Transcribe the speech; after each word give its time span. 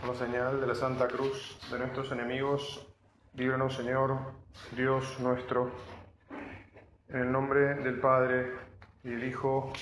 Por 0.00 0.10
la 0.10 0.14
señal 0.14 0.60
de 0.60 0.66
la 0.66 0.74
Santa 0.74 1.08
Cruz 1.08 1.58
de 1.70 1.78
nuestros 1.78 2.12
enemigos, 2.12 2.86
líbranos 3.34 3.74
Señor, 3.74 4.16
Dios 4.76 5.18
nuestro, 5.18 5.72
en 7.08 7.20
el 7.20 7.32
nombre 7.32 7.74
del 7.74 7.98
Padre 7.98 8.52
y 9.02 9.10
del 9.10 9.24
Hijo 9.24 9.72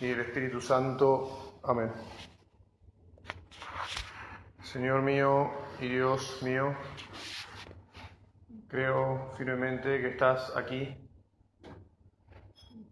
y 0.00 0.06
del 0.06 0.20
Espíritu 0.20 0.60
Santo. 0.60 1.58
Amén. 1.64 1.90
Señor 4.62 5.02
mío 5.02 5.50
y 5.80 5.88
Dios 5.88 6.42
mío, 6.42 6.76
creo 8.68 9.32
firmemente 9.36 10.00
que 10.00 10.10
estás 10.10 10.56
aquí, 10.56 10.96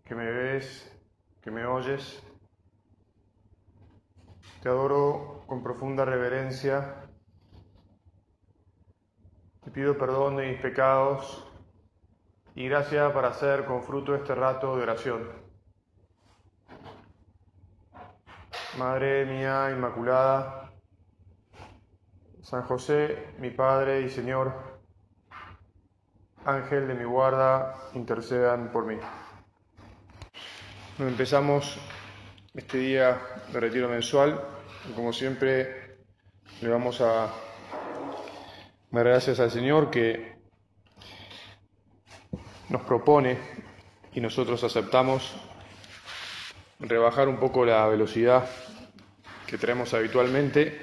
que 0.05 0.15
me 0.15 0.29
ves, 0.29 0.93
que 1.41 1.53
me 1.53 1.65
oyes. 1.65 2.28
Te 4.69 4.73
adoro 4.73 5.45
con 5.47 5.63
profunda 5.63 6.05
reverencia. 6.05 6.97
Te 9.65 9.71
pido 9.71 9.97
perdón 9.97 10.37
de 10.37 10.49
mis 10.49 10.61
pecados 10.61 11.51
y 12.55 12.69
gracia 12.69 13.11
para 13.15 13.29
hacer 13.29 13.65
con 13.65 13.83
fruto 13.83 14.15
este 14.15 14.35
rato 14.35 14.77
de 14.77 14.83
oración. 14.83 15.27
Madre 18.77 19.25
mía 19.25 19.71
Inmaculada, 19.71 20.71
San 22.43 22.65
José, 22.65 23.37
mi 23.39 23.49
Padre 23.49 24.03
y 24.03 24.11
Señor, 24.11 24.53
Ángel 26.45 26.89
de 26.89 26.93
mi 26.93 27.05
guarda, 27.05 27.75
intercedan 27.95 28.71
por 28.71 28.85
mí. 28.85 28.99
Empezamos 30.99 31.81
este 32.53 32.77
día 32.77 33.19
de 33.51 33.61
retiro 33.61 33.89
mensual. 33.89 34.58
Como 34.95 35.13
siempre, 35.13 35.99
le 36.61 36.69
vamos 36.69 37.01
a 37.01 37.33
dar 38.91 39.05
gracias 39.05 39.41
al 39.41 39.51
Señor 39.51 39.91
que 39.91 40.37
nos 42.69 42.83
propone 42.83 43.39
y 44.15 44.21
nosotros 44.21 44.65
aceptamos 44.65 45.37
rebajar 46.81 47.29
un 47.29 47.39
poco 47.39 47.65
la 47.65 47.87
velocidad 47.87 48.49
que 49.47 49.59
tenemos 49.59 49.93
habitualmente 49.95 50.81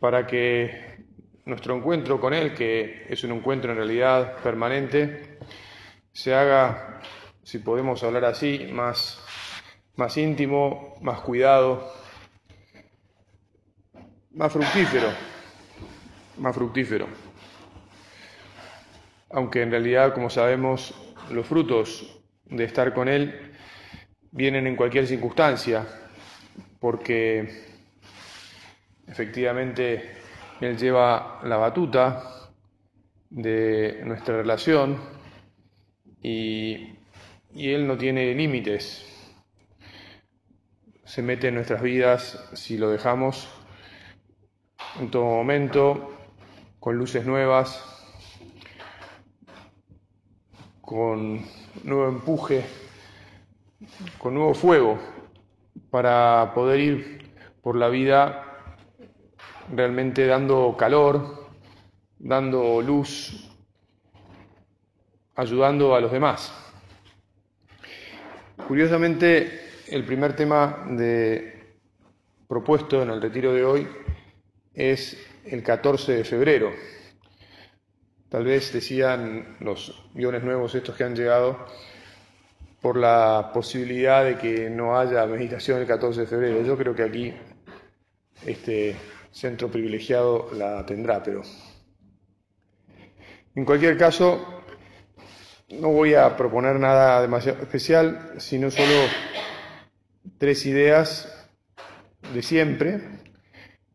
para 0.00 0.26
que 0.26 1.04
nuestro 1.44 1.76
encuentro 1.76 2.20
con 2.20 2.32
Él, 2.32 2.54
que 2.54 3.06
es 3.08 3.24
un 3.24 3.32
encuentro 3.32 3.72
en 3.72 3.76
realidad 3.76 4.36
permanente, 4.38 5.38
se 6.12 6.34
haga, 6.34 7.00
si 7.42 7.58
podemos 7.58 8.02
hablar 8.02 8.24
así, 8.24 8.68
más 8.72 9.24
más 9.96 10.16
íntimo, 10.16 10.96
más 11.00 11.20
cuidado, 11.20 11.92
más 14.34 14.52
fructífero, 14.52 15.08
más 16.38 16.54
fructífero. 16.54 17.06
Aunque 19.30 19.62
en 19.62 19.70
realidad, 19.70 20.14
como 20.14 20.30
sabemos, 20.30 20.94
los 21.30 21.46
frutos 21.46 22.20
de 22.46 22.64
estar 22.64 22.92
con 22.92 23.08
Él 23.08 23.52
vienen 24.30 24.66
en 24.66 24.76
cualquier 24.76 25.06
circunstancia, 25.06 25.86
porque 26.78 27.64
efectivamente 29.06 30.12
Él 30.60 30.76
lleva 30.76 31.40
la 31.44 31.56
batuta 31.56 32.50
de 33.30 34.02
nuestra 34.04 34.36
relación 34.36 34.98
y, 36.22 36.96
y 37.54 37.70
Él 37.70 37.86
no 37.86 37.96
tiene 37.96 38.34
límites 38.34 39.10
se 41.04 41.22
mete 41.22 41.46
en 41.48 41.54
nuestras 41.54 41.80
vidas 41.80 42.42
si 42.54 42.76
lo 42.76 42.90
dejamos 42.90 43.48
en 45.00 45.10
todo 45.10 45.24
momento, 45.24 46.12
con 46.78 46.96
luces 46.96 47.26
nuevas, 47.26 47.82
con 50.80 51.44
nuevo 51.82 52.08
empuje, 52.08 52.64
con 54.18 54.34
nuevo 54.34 54.54
fuego, 54.54 54.98
para 55.90 56.52
poder 56.54 56.80
ir 56.80 57.34
por 57.62 57.76
la 57.76 57.88
vida 57.88 58.44
realmente 59.72 60.26
dando 60.26 60.76
calor, 60.78 61.48
dando 62.18 62.80
luz, 62.82 63.50
ayudando 65.34 65.94
a 65.94 66.00
los 66.00 66.12
demás. 66.12 66.52
Curiosamente, 68.68 69.60
el 69.88 70.04
primer 70.04 70.36
tema 70.36 70.86
de, 70.90 71.76
propuesto 72.46 73.02
en 73.02 73.10
el 73.10 73.20
retiro 73.20 73.52
de 73.52 73.64
hoy 73.64 74.03
es 74.74 75.16
el 75.44 75.62
14 75.62 76.12
de 76.12 76.24
febrero. 76.24 76.72
Tal 78.28 78.44
vez 78.44 78.72
decían 78.72 79.56
los 79.60 80.08
guiones 80.14 80.42
nuevos 80.42 80.74
estos 80.74 80.96
que 80.96 81.04
han 81.04 81.14
llegado 81.14 81.66
por 82.80 82.96
la 82.96 83.50
posibilidad 83.54 84.24
de 84.24 84.36
que 84.36 84.68
no 84.68 84.98
haya 84.98 85.24
meditación 85.26 85.80
el 85.80 85.86
14 85.86 86.22
de 86.22 86.26
febrero. 86.26 86.62
Yo 86.62 86.76
creo 86.76 86.94
que 86.94 87.02
aquí 87.02 87.32
este 88.44 88.96
centro 89.30 89.70
privilegiado 89.70 90.50
la 90.52 90.84
tendrá, 90.84 91.22
pero 91.22 91.42
en 93.54 93.64
cualquier 93.64 93.96
caso 93.96 94.62
no 95.70 95.88
voy 95.88 96.14
a 96.14 96.36
proponer 96.36 96.78
nada 96.78 97.22
demasiado 97.22 97.62
especial, 97.62 98.34
sino 98.38 98.70
solo 98.70 98.94
tres 100.38 100.66
ideas 100.66 101.48
de 102.32 102.42
siempre, 102.42 103.00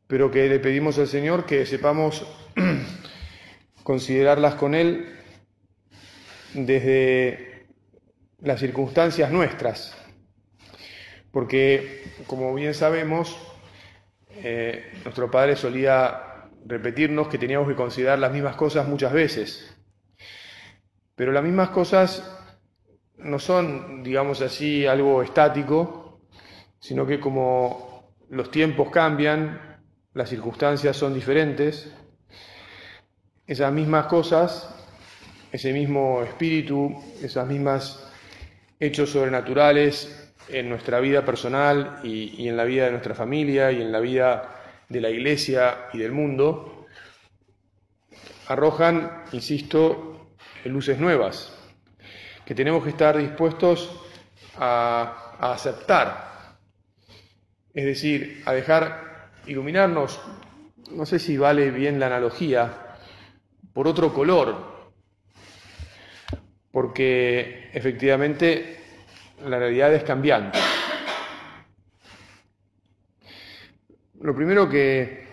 pero 0.09 0.31
que 0.31 0.49
le 0.49 0.57
pedimos 0.59 0.97
al 0.97 1.05
Señor 1.05 1.45
que 1.45 1.67
sepamos 1.67 2.25
considerarlas 3.83 4.55
con 4.55 4.73
Él 4.73 5.15
desde 6.55 7.67
las 8.39 8.59
circunstancias 8.59 9.31
nuestras, 9.31 9.95
porque 11.29 12.05
como 12.25 12.55
bien 12.55 12.73
sabemos, 12.73 13.37
eh, 14.37 14.93
nuestro 15.03 15.29
Padre 15.29 15.55
solía 15.55 16.49
repetirnos 16.65 17.27
que 17.27 17.37
teníamos 17.37 17.67
que 17.67 17.75
considerar 17.75 18.17
las 18.17 18.31
mismas 18.31 18.55
cosas 18.55 18.87
muchas 18.87 19.13
veces, 19.13 19.77
pero 21.15 21.31
las 21.31 21.43
mismas 21.43 21.69
cosas 21.69 22.35
no 23.17 23.37
son, 23.37 24.01
digamos 24.01 24.41
así, 24.41 24.87
algo 24.87 25.21
estático, 25.21 26.21
sino 26.79 27.05
que 27.05 27.19
como 27.19 28.15
los 28.31 28.49
tiempos 28.49 28.89
cambian, 28.89 29.68
las 30.13 30.29
circunstancias 30.29 30.95
son 30.97 31.13
diferentes, 31.13 31.91
esas 33.45 33.71
mismas 33.71 34.05
cosas, 34.05 34.69
ese 35.51 35.73
mismo 35.73 36.21
espíritu, 36.23 36.95
esas 37.21 37.47
mismas 37.47 38.07
hechos 38.79 39.09
sobrenaturales 39.09 40.33
en 40.47 40.69
nuestra 40.69 40.99
vida 40.99 41.25
personal 41.25 41.99
y, 42.03 42.47
en 42.47 42.57
la 42.57 42.63
vida 42.63 42.85
de 42.85 42.91
nuestra 42.91 43.15
familia 43.15 43.71
y 43.71 43.81
en 43.81 43.91
la 43.91 43.99
vida 43.99 44.55
de 44.87 45.01
la 45.01 45.09
iglesia 45.09 45.89
y 45.93 45.99
del 45.99 46.11
mundo, 46.11 46.87
arrojan, 48.47 49.23
insisto, 49.31 50.35
luces 50.65 50.99
nuevas, 50.99 51.55
que 52.45 52.55
tenemos 52.55 52.83
que 52.83 52.89
estar 52.89 53.17
dispuestos 53.17 53.91
a 54.57 55.37
aceptar 55.39 56.29
es 57.73 57.85
decir, 57.85 58.41
a 58.45 58.53
dejar 58.53 59.08
iluminarnos, 59.47 60.19
no 60.91 61.05
sé 61.05 61.19
si 61.19 61.37
vale 61.37 61.71
bien 61.71 61.99
la 61.99 62.07
analogía, 62.07 62.95
por 63.73 63.87
otro 63.87 64.13
color, 64.13 64.91
porque 66.71 67.69
efectivamente 67.73 68.77
la 69.45 69.59
realidad 69.59 69.93
es 69.93 70.03
cambiante. 70.03 70.59
Lo 74.21 74.35
primero 74.35 74.67
que, 74.69 75.27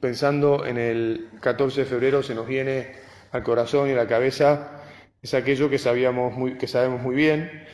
pensando 0.00 0.64
en 0.64 0.78
el 0.78 1.30
14 1.40 1.80
de 1.80 1.86
febrero, 1.86 2.22
se 2.22 2.34
nos 2.34 2.46
viene 2.46 2.92
al 3.32 3.42
corazón 3.42 3.88
y 3.88 3.92
a 3.92 3.96
la 3.96 4.06
cabeza 4.06 4.82
es 5.20 5.34
aquello 5.34 5.68
que, 5.68 5.78
sabíamos 5.78 6.32
muy, 6.34 6.56
que 6.56 6.68
sabemos 6.68 7.02
muy 7.02 7.16
bien, 7.16 7.66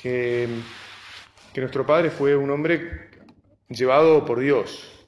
que 0.00 0.48
que 1.56 1.62
nuestro 1.62 1.86
padre 1.86 2.10
fue 2.10 2.36
un 2.36 2.50
hombre 2.50 3.08
llevado 3.68 4.24
por 4.24 4.40
Dios, 4.40 5.06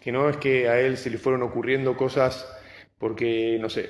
que 0.00 0.12
no 0.12 0.28
es 0.28 0.36
que 0.36 0.68
a 0.68 0.80
él 0.80 0.96
se 0.96 1.10
le 1.10 1.18
fueron 1.18 1.42
ocurriendo 1.42 1.96
cosas 1.96 2.46
porque, 2.98 3.58
no 3.60 3.68
sé, 3.68 3.88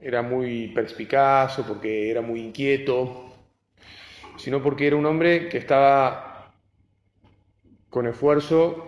era 0.00 0.22
muy 0.22 0.68
perspicaz 0.68 1.58
o 1.58 1.66
porque 1.66 2.10
era 2.10 2.20
muy 2.20 2.40
inquieto, 2.40 3.32
sino 4.36 4.62
porque 4.62 4.86
era 4.86 4.96
un 4.96 5.06
hombre 5.06 5.48
que 5.48 5.58
estaba 5.58 6.52
con 7.90 8.06
esfuerzo 8.06 8.86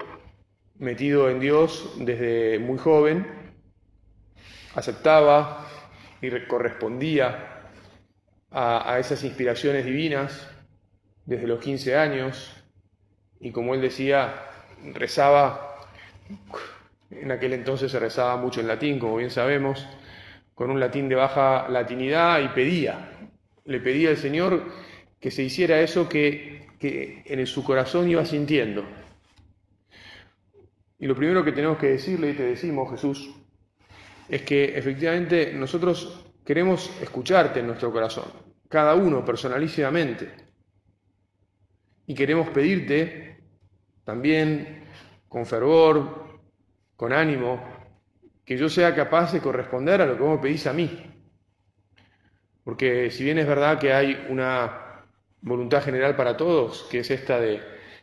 metido 0.78 1.28
en 1.30 1.40
Dios 1.40 1.94
desde 1.98 2.58
muy 2.58 2.78
joven, 2.78 3.26
aceptaba 4.74 5.66
y 6.20 6.30
correspondía 6.46 7.70
a, 8.50 8.92
a 8.92 8.98
esas 8.98 9.24
inspiraciones 9.24 9.84
divinas 9.84 10.48
desde 11.26 11.46
los 11.46 11.60
15 11.60 11.96
años 11.96 12.59
y 13.40 13.50
como 13.50 13.74
él 13.74 13.80
decía, 13.80 14.34
rezaba, 14.92 15.76
en 17.10 17.32
aquel 17.32 17.54
entonces 17.54 17.90
se 17.90 17.98
rezaba 17.98 18.36
mucho 18.36 18.60
en 18.60 18.68
latín, 18.68 18.98
como 18.98 19.16
bien 19.16 19.30
sabemos, 19.30 19.86
con 20.54 20.70
un 20.70 20.78
latín 20.78 21.08
de 21.08 21.14
baja 21.14 21.68
latinidad 21.68 22.40
y 22.42 22.48
pedía, 22.48 23.30
le 23.64 23.80
pedía 23.80 24.10
al 24.10 24.18
Señor 24.18 24.70
que 25.18 25.30
se 25.30 25.42
hiciera 25.42 25.80
eso 25.80 26.08
que, 26.08 26.68
que 26.78 27.22
en 27.26 27.46
su 27.46 27.64
corazón 27.64 28.08
iba 28.08 28.24
sintiendo. 28.24 28.84
Y 30.98 31.06
lo 31.06 31.16
primero 31.16 31.42
que 31.42 31.52
tenemos 31.52 31.78
que 31.78 31.88
decirle, 31.88 32.30
y 32.30 32.34
te 32.34 32.42
decimos, 32.42 32.90
Jesús, 32.90 33.34
es 34.28 34.42
que 34.42 34.78
efectivamente 34.78 35.52
nosotros 35.54 36.26
queremos 36.44 36.90
escucharte 37.00 37.60
en 37.60 37.66
nuestro 37.66 37.90
corazón, 37.90 38.26
cada 38.68 38.94
uno 38.94 39.24
personalísimamente. 39.24 40.30
Y 42.06 42.14
queremos 42.14 42.50
pedirte 42.50 43.29
también 44.10 44.82
con 45.28 45.46
fervor, 45.46 46.40
con 46.96 47.12
ánimo, 47.12 47.62
que 48.44 48.56
yo 48.56 48.68
sea 48.68 48.92
capaz 48.92 49.32
de 49.32 49.40
corresponder 49.40 50.02
a 50.02 50.06
lo 50.06 50.16
que 50.16 50.22
vos 50.24 50.36
me 50.36 50.42
pedís 50.42 50.66
a 50.66 50.72
mí. 50.72 50.90
Porque 52.64 53.12
si 53.12 53.22
bien 53.22 53.38
es 53.38 53.46
verdad 53.46 53.78
que 53.78 53.92
hay 53.92 54.26
una 54.28 55.04
voluntad 55.42 55.84
general 55.84 56.16
para 56.16 56.36
todos, 56.36 56.88
que 56.90 56.98
es 56.98 57.10
esta 57.12 57.38
de 57.38 57.60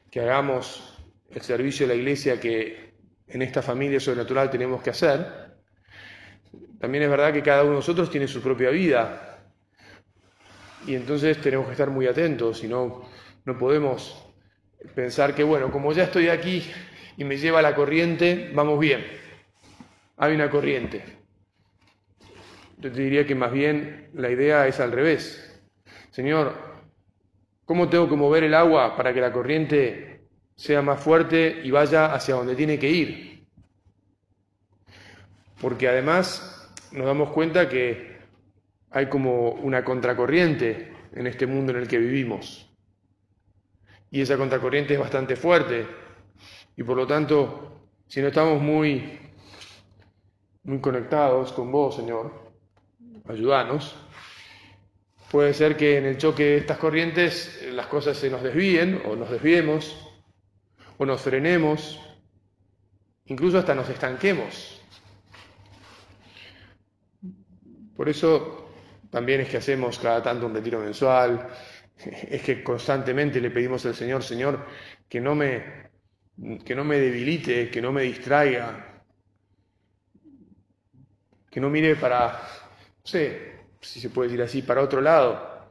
que 0.10 0.22
hagamos 0.22 0.98
el 1.30 1.42
servicio 1.42 1.86
de 1.86 1.94
la 1.94 2.00
iglesia 2.00 2.40
que 2.40 2.94
en 3.28 3.42
esta 3.42 3.62
familia 3.62 4.00
sobrenatural 4.00 4.50
tenemos 4.50 4.82
que 4.82 4.92
hacer, 4.92 5.58
también 6.80 7.04
es 7.04 7.10
verdad 7.10 7.34
que 7.34 7.44
cada 7.44 7.64
uno 7.64 7.72
de 7.72 7.78
nosotros 7.80 8.10
tiene 8.10 8.30
su 8.30 8.42
propia 8.42 8.70
vida. 8.70 9.44
Y 10.88 10.96
entonces 10.96 11.42
tenemos 11.42 11.66
que 11.66 11.74
estar 11.74 11.90
muy 11.90 12.08
atentos 12.08 12.64
y 12.64 12.70
no, 12.70 13.10
no 13.44 13.58
podemos 13.58 14.27
pensar 14.96 15.36
que, 15.36 15.44
bueno, 15.44 15.72
como 15.72 15.94
ya 15.94 16.04
estoy 16.04 16.30
aquí 16.30 16.64
y 17.18 17.24
me 17.24 17.38
lleva 17.38 17.62
la 17.62 17.76
corriente, 17.76 18.52
vamos 18.54 18.80
bien. 18.80 19.06
Hay 20.18 20.34
una 20.34 20.50
corriente. 20.50 21.04
Yo 22.78 22.92
te 22.92 23.02
diría 23.02 23.26
que 23.26 23.36
más 23.36 23.52
bien 23.52 24.10
la 24.14 24.30
idea 24.30 24.68
es 24.68 24.80
al 24.80 24.92
revés. 24.92 25.62
Señor, 26.12 26.54
¿cómo 27.66 27.90
tengo 27.90 28.08
que 28.08 28.16
mover 28.16 28.44
el 28.44 28.54
agua 28.54 28.96
para 28.96 29.14
que 29.14 29.22
la 29.22 29.32
corriente 29.32 30.22
sea 30.56 30.82
más 30.82 31.00
fuerte 31.00 31.62
y 31.64 31.72
vaya 31.72 32.14
hacia 32.14 32.36
donde 32.36 32.56
tiene 32.56 32.78
que 32.78 32.90
ir? 32.90 33.48
Porque 35.60 35.88
además 35.88 36.72
nos 36.92 37.06
damos 37.06 37.32
cuenta 37.32 37.68
que 37.68 38.18
hay 38.92 39.08
como 39.08 39.52
una 39.52 39.84
contracorriente 39.84 40.94
en 41.14 41.28
este 41.28 41.48
mundo 41.48 41.72
en 41.72 41.80
el 41.80 41.88
que 41.88 41.98
vivimos. 41.98 42.67
Y 44.12 44.22
esa 44.22 44.38
contracorriente 44.38 44.94
es 44.94 45.00
bastante 45.00 45.36
fuerte. 45.36 45.88
Y 46.76 46.84
por 46.84 46.98
lo 46.98 47.08
tanto, 47.08 47.90
si 48.08 48.22
no 48.22 48.28
estamos 48.28 48.62
muy, 48.62 49.20
muy 50.64 50.80
conectados 50.80 51.52
con 51.52 51.72
vos, 51.72 51.96
Señor, 51.96 52.52
ayúdanos. 53.28 53.96
Puede 55.32 55.54
ser 55.54 55.76
que 55.76 55.98
en 55.98 56.06
el 56.06 56.18
choque 56.18 56.44
de 56.44 56.58
estas 56.58 56.78
corrientes 56.78 57.62
eh, 57.62 57.72
las 57.74 57.88
cosas 57.88 58.16
se 58.16 58.30
nos 58.30 58.42
desvíen 58.42 59.02
o 59.06 59.16
nos 59.16 59.30
desviemos 59.30 59.98
o 60.98 61.06
nos 61.06 61.22
frenemos, 61.22 62.00
incluso 63.26 63.58
hasta 63.58 63.76
nos 63.76 63.90
estanquemos. 63.90 64.82
Por 67.96 68.08
eso 68.08 68.70
también 69.10 69.42
es 69.42 69.50
que 69.50 69.58
hacemos 69.58 70.00
cada 70.00 70.24
tanto 70.24 70.46
un 70.46 70.54
retiro 70.54 70.80
mensual, 70.80 71.50
es 72.30 72.42
que 72.42 72.64
constantemente 72.64 73.42
le 73.42 73.52
pedimos 73.52 73.86
al 73.86 73.96
Señor, 73.96 74.24
Señor, 74.24 74.66
que 75.08 75.20
no 75.20 75.36
me, 75.36 75.90
que 76.64 76.76
no 76.76 76.84
me 76.84 76.98
debilite, 76.98 77.70
que 77.70 77.82
no 77.82 77.92
me 77.92 78.04
distraiga, 78.04 79.04
que 81.50 81.60
no 81.60 81.70
mire 81.70 81.96
para 81.96 82.58
sé 83.08 83.58
si 83.82 84.02
se 84.02 84.10
puede 84.10 84.30
decir 84.30 84.44
así, 84.44 84.62
para 84.62 84.82
otro 84.82 85.00
lado, 85.02 85.66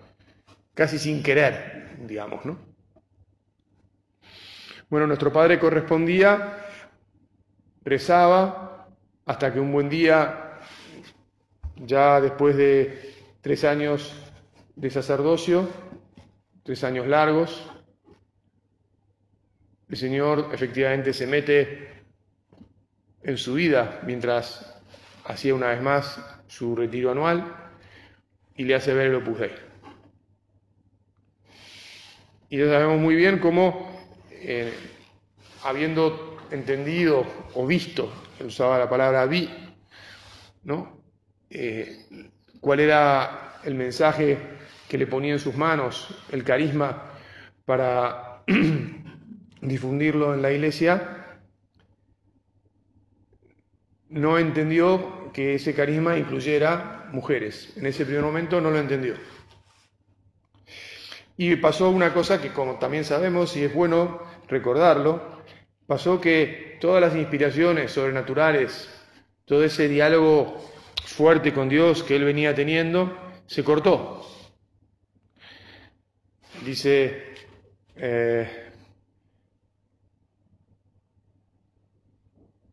casi 0.74 0.98
sin 0.98 1.22
querer, 1.22 1.96
digamos, 2.06 2.44
¿no? 2.46 2.58
Bueno, 4.88 5.06
nuestro 5.06 5.32
padre 5.32 5.58
correspondía, 5.58 6.64
rezaba, 7.84 8.88
hasta 9.26 9.52
que 9.52 9.60
un 9.60 9.72
buen 9.72 9.88
día, 9.88 10.60
ya 11.76 12.20
después 12.20 12.56
de 12.56 13.14
tres 13.42 13.64
años 13.64 14.14
de 14.76 14.90
sacerdocio, 14.90 15.68
tres 16.66 16.82
años 16.82 17.06
largos, 17.06 17.62
el 19.88 19.96
Señor 19.96 20.50
efectivamente 20.52 21.12
se 21.12 21.24
mete 21.28 22.02
en 23.22 23.38
su 23.38 23.54
vida 23.54 24.00
mientras 24.04 24.82
hacía 25.24 25.54
una 25.54 25.68
vez 25.68 25.80
más 25.80 26.20
su 26.48 26.74
retiro 26.74 27.12
anual 27.12 27.54
y 28.56 28.64
le 28.64 28.74
hace 28.74 28.92
ver 28.94 29.06
el 29.06 29.14
Opus 29.14 29.38
Dei. 29.38 29.52
Y 32.50 32.58
ya 32.58 32.66
sabemos 32.66 32.98
muy 32.98 33.14
bien 33.14 33.38
cómo, 33.38 34.04
eh, 34.32 34.74
habiendo 35.62 36.36
entendido 36.50 37.24
o 37.54 37.64
visto, 37.64 38.12
usaba 38.44 38.76
la 38.76 38.90
palabra 38.90 39.24
vi, 39.26 39.48
¿no? 40.64 41.00
Eh, 41.48 42.06
cuál 42.60 42.80
era 42.80 43.60
el 43.62 43.76
mensaje 43.76 44.55
que 44.88 44.98
le 44.98 45.06
ponía 45.06 45.32
en 45.32 45.38
sus 45.38 45.56
manos, 45.56 46.08
el 46.30 46.44
carisma 46.44 47.02
para 47.64 48.42
difundirlo 49.60 50.34
en 50.34 50.42
la 50.42 50.52
iglesia, 50.52 51.38
no 54.08 54.38
entendió 54.38 55.32
que 55.32 55.54
ese 55.54 55.74
carisma 55.74 56.16
incluyera 56.16 57.08
mujeres. 57.12 57.76
En 57.76 57.86
ese 57.86 58.04
primer 58.04 58.22
momento 58.22 58.60
no 58.60 58.70
lo 58.70 58.78
entendió. 58.78 59.14
Y 61.36 61.56
pasó 61.56 61.90
una 61.90 62.14
cosa 62.14 62.40
que 62.40 62.52
como 62.52 62.78
también 62.78 63.04
sabemos, 63.04 63.56
y 63.56 63.64
es 63.64 63.74
bueno 63.74 64.22
recordarlo, 64.48 65.42
pasó 65.86 66.20
que 66.20 66.78
todas 66.80 67.00
las 67.00 67.14
inspiraciones 67.14 67.92
sobrenaturales, 67.92 68.88
todo 69.44 69.64
ese 69.64 69.88
diálogo 69.88 70.64
fuerte 71.04 71.52
con 71.52 71.68
Dios 71.68 72.02
que 72.02 72.16
él 72.16 72.24
venía 72.24 72.54
teniendo, 72.54 73.16
se 73.46 73.62
cortó. 73.62 74.26
Dice, 76.64 77.24
eh, 77.96 78.48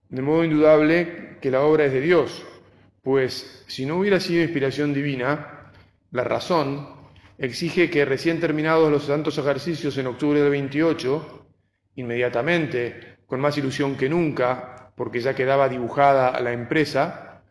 de 0.09 0.21
modo 0.21 0.43
indudable 0.43 1.37
que 1.41 1.51
la 1.51 1.61
obra 1.61 1.85
es 1.85 1.93
de 1.93 2.01
Dios, 2.01 2.43
pues 3.01 3.65
si 3.67 3.85
no 3.85 3.97
hubiera 3.97 4.19
sido 4.19 4.43
inspiración 4.43 4.93
divina, 4.93 5.71
la 6.11 6.23
razón 6.23 6.87
exige 7.37 7.89
que 7.89 8.05
recién 8.05 8.39
terminados 8.39 8.91
los 8.91 9.03
santos 9.03 9.37
ejercicios 9.37 9.97
en 9.97 10.07
octubre 10.07 10.39
del 10.39 10.51
28, 10.51 11.45
inmediatamente, 11.95 13.17
con 13.25 13.41
más 13.41 13.57
ilusión 13.57 13.97
que 13.97 14.07
nunca, 14.07 14.91
porque 14.95 15.19
ya 15.19 15.35
quedaba 15.35 15.67
dibujada 15.67 16.39
la 16.39 16.53
empresa, 16.53 17.41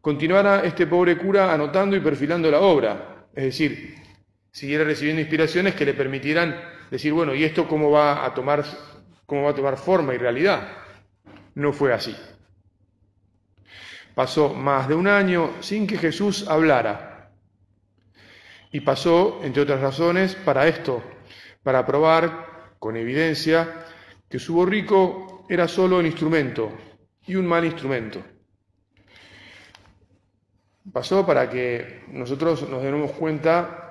continuara 0.00 0.62
este 0.64 0.86
pobre 0.86 1.18
cura 1.18 1.52
anotando 1.52 1.96
y 1.96 2.00
perfilando 2.00 2.50
la 2.50 2.60
obra, 2.60 3.26
es 3.34 3.44
decir, 3.44 4.07
siguiera 4.50 4.84
recibiendo 4.84 5.20
inspiraciones 5.20 5.74
que 5.74 5.84
le 5.84 5.94
permitieran 5.94 6.60
decir, 6.90 7.12
bueno, 7.12 7.34
¿y 7.34 7.44
esto 7.44 7.68
cómo 7.68 7.90
va 7.90 8.24
a 8.24 8.34
tomar, 8.34 8.64
cómo 9.26 9.44
va 9.44 9.50
a 9.50 9.54
tomar 9.54 9.76
forma 9.76 10.14
y 10.14 10.18
realidad? 10.18 10.68
No 11.54 11.72
fue 11.72 11.92
así. 11.92 12.16
Pasó 14.14 14.52
más 14.54 14.88
de 14.88 14.94
un 14.94 15.06
año 15.06 15.54
sin 15.60 15.86
que 15.86 15.96
Jesús 15.96 16.46
hablara. 16.48 17.30
Y 18.72 18.80
pasó, 18.80 19.40
entre 19.42 19.62
otras 19.62 19.80
razones, 19.80 20.34
para 20.34 20.66
esto, 20.66 21.02
para 21.62 21.86
probar 21.86 22.74
con 22.78 22.96
evidencia 22.96 23.86
que 24.28 24.38
su 24.38 24.54
borrico 24.54 25.46
era 25.48 25.68
solo 25.68 25.98
un 25.98 26.06
instrumento 26.06 26.70
y 27.26 27.36
un 27.36 27.46
mal 27.46 27.64
instrumento. 27.64 28.22
Pasó 30.92 31.24
para 31.26 31.48
que 31.48 32.04
nosotros 32.08 32.68
nos 32.68 32.82
demos 32.82 33.12
cuenta, 33.12 33.87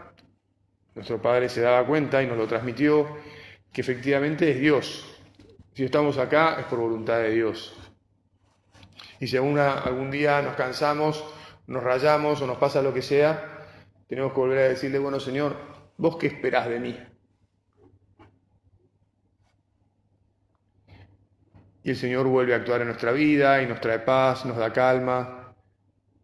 nuestro 0.97 1.21
Padre 1.21 1.47
se 1.47 1.61
daba 1.61 1.85
cuenta 1.85 2.23
y 2.23 2.25
nos 2.25 2.37
lo 2.37 2.47
transmitió, 2.47 3.05
que 3.71 3.81
efectivamente 3.81 4.49
es 4.49 4.59
Dios. 4.59 5.05
Si 5.75 5.85
estamos 5.85 6.17
acá 6.17 6.57
es 6.59 6.65
por 6.65 6.79
voluntad 6.79 7.19
de 7.19 7.29
Dios. 7.29 7.77
Y 9.19 9.27
si 9.27 9.37
algún 9.37 10.09
día 10.09 10.41
nos 10.41 10.55
cansamos, 10.55 11.23
nos 11.67 11.83
rayamos 11.83 12.41
o 12.41 12.47
nos 12.47 12.57
pasa 12.57 12.81
lo 12.81 12.95
que 12.95 13.03
sea, 13.03 13.67
tenemos 14.07 14.33
que 14.33 14.39
volver 14.39 14.57
a 14.57 14.69
decirle, 14.69 14.97
bueno 14.97 15.19
Señor, 15.19 15.55
¿vos 15.97 16.17
qué 16.17 16.25
esperás 16.25 16.67
de 16.67 16.79
mí? 16.79 16.99
Y 21.83 21.91
el 21.91 21.95
Señor 21.95 22.25
vuelve 22.25 22.55
a 22.55 22.57
actuar 22.57 22.81
en 22.81 22.87
nuestra 22.87 23.11
vida 23.11 23.61
y 23.61 23.67
nos 23.67 23.79
trae 23.79 23.99
paz, 23.99 24.45
nos 24.45 24.57
da 24.57 24.73
calma, 24.73 25.53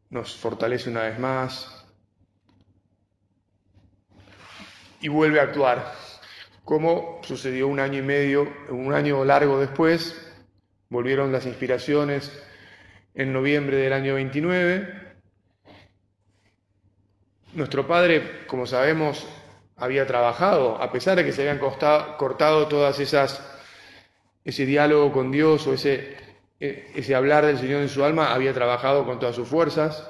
nos 0.09 0.35
fortalece 0.35 0.89
una 0.89 1.03
vez 1.03 1.19
más 1.19 1.82
y 5.03 5.09
vuelve 5.09 5.39
a 5.39 5.43
actuar. 5.43 5.93
como 6.63 7.19
sucedió 7.23 7.67
un 7.67 7.81
año 7.81 7.99
y 7.99 8.01
medio, 8.01 8.47
un 8.69 8.93
año 8.93 9.25
largo 9.25 9.59
después, 9.59 10.15
volvieron 10.89 11.33
las 11.33 11.45
inspiraciones 11.45 12.31
en 13.13 13.33
noviembre 13.33 13.75
del 13.75 13.91
año 13.91 14.15
29. 14.15 15.01
Nuestro 17.53 17.85
padre, 17.85 18.45
como 18.47 18.65
sabemos, 18.65 19.27
había 19.75 20.07
trabajado, 20.07 20.81
a 20.81 20.89
pesar 20.89 21.17
de 21.17 21.25
que 21.25 21.33
se 21.33 21.41
habían 21.41 21.59
cortado 21.59 22.67
todas 22.69 22.97
esas, 23.01 23.45
ese 24.45 24.65
diálogo 24.65 25.11
con 25.11 25.31
Dios 25.31 25.67
o 25.67 25.73
ese, 25.73 26.15
e, 26.61 26.93
ese 26.95 27.13
hablar 27.13 27.45
del 27.45 27.57
Señor 27.57 27.81
en 27.81 27.89
su 27.89 28.05
alma, 28.05 28.33
había 28.33 28.53
trabajado 28.53 29.05
con 29.05 29.19
todas 29.19 29.35
sus 29.35 29.49
fuerzas. 29.49 30.07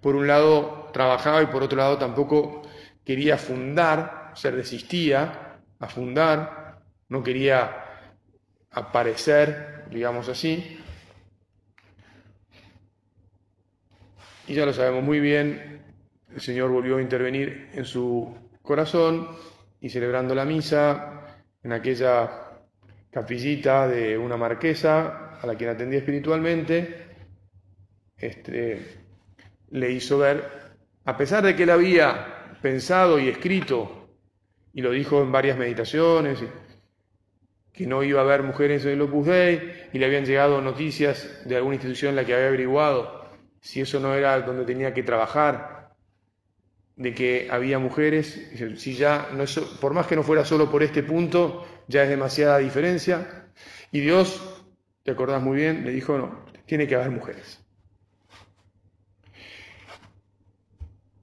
Por 0.00 0.16
un 0.16 0.26
lado 0.26 0.88
trabajaba 0.94 1.42
y 1.42 1.46
por 1.46 1.62
otro 1.62 1.76
lado 1.76 1.98
tampoco 1.98 2.62
quería 3.04 3.36
fundar, 3.36 4.21
se 4.34 4.50
resistía 4.50 5.58
a 5.78 5.88
fundar, 5.88 6.80
no 7.08 7.22
quería 7.22 7.84
aparecer, 8.70 9.84
digamos 9.90 10.28
así. 10.28 10.78
Y 14.48 14.54
ya 14.54 14.66
lo 14.66 14.72
sabemos 14.72 15.04
muy 15.04 15.20
bien, 15.20 15.82
el 16.34 16.40
Señor 16.40 16.70
volvió 16.70 16.96
a 16.96 17.02
intervenir 17.02 17.70
en 17.74 17.84
su 17.84 18.36
corazón 18.62 19.28
y 19.80 19.90
celebrando 19.90 20.34
la 20.34 20.44
misa 20.44 21.42
en 21.62 21.72
aquella 21.72 22.60
capillita 23.10 23.86
de 23.86 24.16
una 24.16 24.36
marquesa 24.36 25.38
a 25.40 25.46
la 25.46 25.54
quien 25.54 25.70
atendía 25.70 25.98
espiritualmente, 25.98 27.06
este, 28.16 29.02
le 29.70 29.90
hizo 29.90 30.18
ver, 30.18 30.48
a 31.04 31.16
pesar 31.16 31.42
de 31.42 31.56
que 31.56 31.64
él 31.64 31.70
había 31.70 32.56
pensado 32.62 33.18
y 33.18 33.28
escrito, 33.28 34.01
y 34.74 34.82
lo 34.82 34.90
dijo 34.90 35.22
en 35.22 35.32
varias 35.32 35.56
meditaciones, 35.56 36.38
que 37.72 37.86
no 37.86 38.02
iba 38.02 38.20
a 38.20 38.24
haber 38.24 38.42
mujeres 38.42 38.84
en 38.84 38.92
el 38.92 39.02
Opus 39.02 39.26
Dei, 39.26 39.88
y 39.92 39.98
le 39.98 40.06
habían 40.06 40.24
llegado 40.24 40.60
noticias 40.60 41.42
de 41.44 41.56
alguna 41.56 41.76
institución 41.76 42.10
en 42.10 42.16
la 42.16 42.24
que 42.24 42.34
había 42.34 42.48
averiguado 42.48 43.22
si 43.60 43.80
eso 43.80 44.00
no 44.00 44.14
era 44.14 44.40
donde 44.40 44.64
tenía 44.64 44.92
que 44.92 45.04
trabajar, 45.04 45.94
de 46.96 47.14
que 47.14 47.48
había 47.50 47.78
mujeres, 47.78 48.50
si 48.76 48.94
ya, 48.94 49.28
no 49.32 49.44
por 49.80 49.94
más 49.94 50.06
que 50.06 50.16
no 50.16 50.22
fuera 50.22 50.44
solo 50.44 50.70
por 50.70 50.82
este 50.82 51.02
punto, 51.02 51.66
ya 51.88 52.02
es 52.02 52.08
demasiada 52.08 52.58
diferencia. 52.58 53.46
Y 53.92 54.00
Dios, 54.00 54.64
te 55.04 55.12
acordás 55.12 55.42
muy 55.42 55.56
bien, 55.56 55.84
le 55.84 55.92
dijo, 55.92 56.18
no, 56.18 56.44
tiene 56.66 56.86
que 56.86 56.96
haber 56.96 57.10
mujeres. 57.10 57.60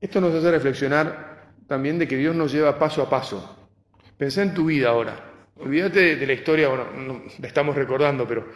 Esto 0.01 0.21
nos 0.21 0.33
hace 0.33 0.49
reflexionar 0.49 1.28
también 1.69 1.99
de 1.99 2.07
que 2.07 2.17
Dios 2.17 2.35
nos 2.35 2.51
lleva 2.51 2.77
paso 2.79 3.03
a 3.03 3.09
paso. 3.09 3.69
Pensá 4.17 4.41
en 4.41 4.55
tu 4.55 4.65
vida 4.65 4.89
ahora. 4.89 5.17
Olvídate 5.57 6.15
de 6.15 6.25
la 6.25 6.33
historia, 6.33 6.67
bueno, 6.67 6.91
no, 6.91 7.21
la 7.37 7.47
estamos 7.47 7.75
recordando, 7.75 8.27
pero 8.27 8.47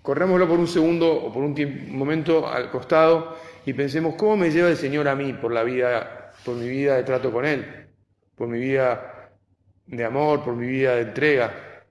corrémoslo 0.00 0.48
por 0.48 0.58
un 0.58 0.66
segundo 0.66 1.12
o 1.12 1.32
por 1.32 1.42
un 1.42 1.54
momento 1.90 2.48
al 2.48 2.70
costado 2.70 3.36
y 3.66 3.74
pensemos 3.74 4.14
cómo 4.16 4.38
me 4.38 4.50
lleva 4.50 4.70
el 4.70 4.76
Señor 4.76 5.06
a 5.06 5.14
mí 5.14 5.34
por 5.34 5.52
la 5.52 5.62
vida 5.62 6.32
por 6.44 6.56
mi 6.56 6.68
vida 6.68 6.96
de 6.96 7.02
trato 7.02 7.30
con 7.30 7.44
Él, 7.44 7.88
por 8.34 8.48
mi 8.48 8.58
vida 8.58 9.32
de 9.86 10.04
amor, 10.04 10.42
por 10.42 10.56
mi 10.56 10.66
vida 10.66 10.94
de 10.94 11.02
entrega. 11.02 11.84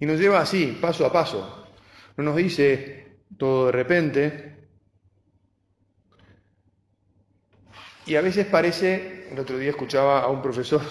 Y 0.00 0.06
nos 0.06 0.18
lleva 0.18 0.40
así, 0.40 0.78
paso 0.80 1.04
a 1.04 1.12
paso. 1.12 1.66
No 2.16 2.24
nos 2.24 2.36
dice 2.36 3.18
todo 3.36 3.66
de 3.66 3.72
repente. 3.72 4.53
Y 8.06 8.16
a 8.16 8.20
veces 8.20 8.46
parece, 8.46 9.28
el 9.30 9.38
otro 9.38 9.56
día 9.58 9.70
escuchaba 9.70 10.20
a 10.20 10.28
un 10.28 10.42
profesor, 10.42 10.82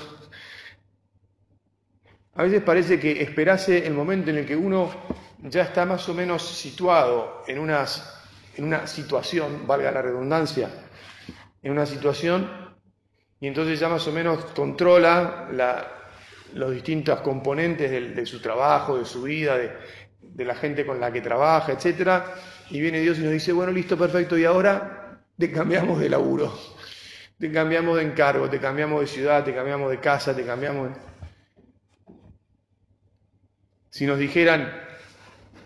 a 2.35 2.43
veces 2.43 2.63
parece 2.63 2.99
que 2.99 3.21
esperase 3.21 3.85
el 3.85 3.93
momento 3.93 4.31
en 4.31 4.37
el 4.37 4.45
que 4.45 4.55
uno 4.55 4.89
ya 5.39 5.61
está 5.61 5.85
más 5.85 6.07
o 6.09 6.13
menos 6.13 6.41
situado 6.41 7.43
en, 7.47 7.59
unas, 7.59 8.23
en 8.55 8.63
una 8.65 8.87
situación, 8.87 9.67
valga 9.67 9.91
la 9.91 10.01
redundancia, 10.01 10.69
en 11.61 11.71
una 11.71 11.85
situación 11.85 12.63
y 13.39 13.47
entonces 13.47 13.77
ya 13.77 13.89
más 13.89 14.07
o 14.07 14.11
menos 14.13 14.45
controla 14.55 15.49
los 16.53 16.71
distintos 16.71 17.19
componentes 17.19 17.91
de, 18.15 18.25
su 18.25 18.41
trabajo, 18.41 18.97
de 18.97 19.03
su 19.03 19.23
vida, 19.23 19.57
de, 19.57 20.45
la 20.45 20.55
gente 20.55 20.85
con 20.85 20.99
la 20.99 21.11
que 21.11 21.19
trabaja, 21.19 21.73
etc. 21.73 22.23
Y 22.69 22.79
viene 22.79 23.01
Dios 23.01 23.19
y 23.19 23.21
nos 23.21 23.33
dice, 23.33 23.51
bueno, 23.51 23.73
listo, 23.73 23.97
perfecto, 23.97 24.37
y 24.37 24.45
ahora 24.45 25.19
te 25.37 25.51
cambiamos 25.51 25.99
de 25.99 26.07
laburo, 26.09 26.57
te 27.39 27.51
cambiamos 27.51 27.97
de 27.97 28.03
encargo, 28.03 28.49
te 28.49 28.59
cambiamos 28.59 29.01
de 29.01 29.07
ciudad, 29.07 29.43
te 29.43 29.53
cambiamos 29.53 29.89
de 29.89 29.99
casa, 29.99 30.35
te 30.35 30.45
cambiamos 30.45 30.89
de... 30.89 30.95
Si 33.89 34.05
nos 34.05 34.17
dijeran 34.17 34.71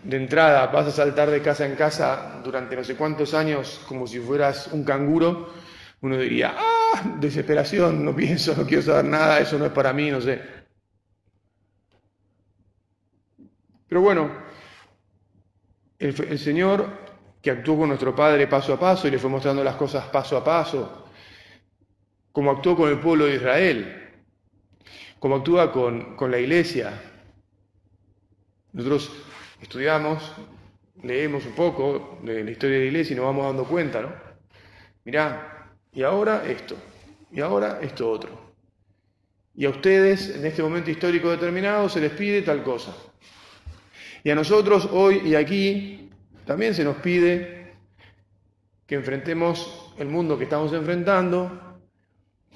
de 0.04 0.16
entrada, 0.16 0.66
vas 0.66 0.86
a 0.86 0.90
saltar 0.90 1.30
de 1.30 1.42
casa 1.42 1.66
en 1.66 1.74
casa 1.74 2.40
durante 2.44 2.76
no 2.76 2.84
sé 2.84 2.94
cuántos 2.94 3.34
años 3.34 3.80
como 3.86 4.06
si 4.06 4.18
fueras 4.20 4.68
un 4.68 4.84
canguro, 4.84 5.52
uno 6.00 6.16
diría, 6.16 6.54
ah, 6.56 7.16
desesperación, 7.18 8.04
no 8.04 8.14
pienso, 8.14 8.54
no 8.56 8.66
quiero 8.66 8.82
saber 8.82 9.04
nada, 9.04 9.40
eso 9.40 9.58
no 9.58 9.66
es 9.66 9.72
para 9.72 9.92
mí, 9.92 10.10
no 10.10 10.20
sé. 10.20 10.40
Pero 13.88 14.02
bueno, 14.02 14.30
el, 15.98 16.38
Señor 16.38 17.08
que 17.40 17.50
actuó 17.50 17.78
con 17.78 17.88
nuestro 17.88 18.14
Padre 18.14 18.46
paso 18.46 18.74
a 18.74 18.78
paso 18.78 19.08
y 19.08 19.10
le 19.10 19.18
fue 19.18 19.30
mostrando 19.30 19.64
las 19.64 19.76
cosas 19.76 20.06
paso 20.06 20.36
a 20.36 20.44
paso, 20.44 21.07
como 22.32 22.50
actuó 22.50 22.76
con 22.76 22.90
el 22.90 22.98
pueblo 22.98 23.26
de 23.26 23.36
Israel, 23.36 24.10
como 25.18 25.36
actúa 25.36 25.72
con, 25.72 26.16
con 26.16 26.30
la 26.30 26.38
iglesia. 26.38 27.00
Nosotros 28.72 29.10
estudiamos, 29.60 30.32
leemos 31.02 31.44
un 31.46 31.52
poco 31.52 32.18
de 32.22 32.44
la 32.44 32.50
historia 32.50 32.76
de 32.76 32.84
la 32.84 32.88
iglesia 32.90 33.14
y 33.14 33.16
nos 33.16 33.26
vamos 33.26 33.46
dando 33.46 33.64
cuenta, 33.64 34.02
¿no? 34.02 34.12
Mirá, 35.04 35.72
y 35.92 36.02
ahora 36.02 36.44
esto, 36.46 36.76
y 37.32 37.40
ahora 37.40 37.80
esto 37.82 38.10
otro. 38.10 38.48
Y 39.54 39.64
a 39.64 39.70
ustedes, 39.70 40.36
en 40.36 40.46
este 40.46 40.62
momento 40.62 40.90
histórico 40.90 41.30
determinado, 41.30 41.88
se 41.88 42.00
les 42.00 42.12
pide 42.12 42.42
tal 42.42 42.62
cosa. 42.62 42.94
Y 44.22 44.30
a 44.30 44.34
nosotros 44.34 44.88
hoy 44.92 45.22
y 45.24 45.34
aquí 45.34 46.10
también 46.44 46.74
se 46.74 46.84
nos 46.84 46.96
pide 46.98 47.72
que 48.86 48.94
enfrentemos 48.94 49.94
el 49.98 50.08
mundo 50.08 50.38
que 50.38 50.44
estamos 50.44 50.72
enfrentando, 50.72 51.67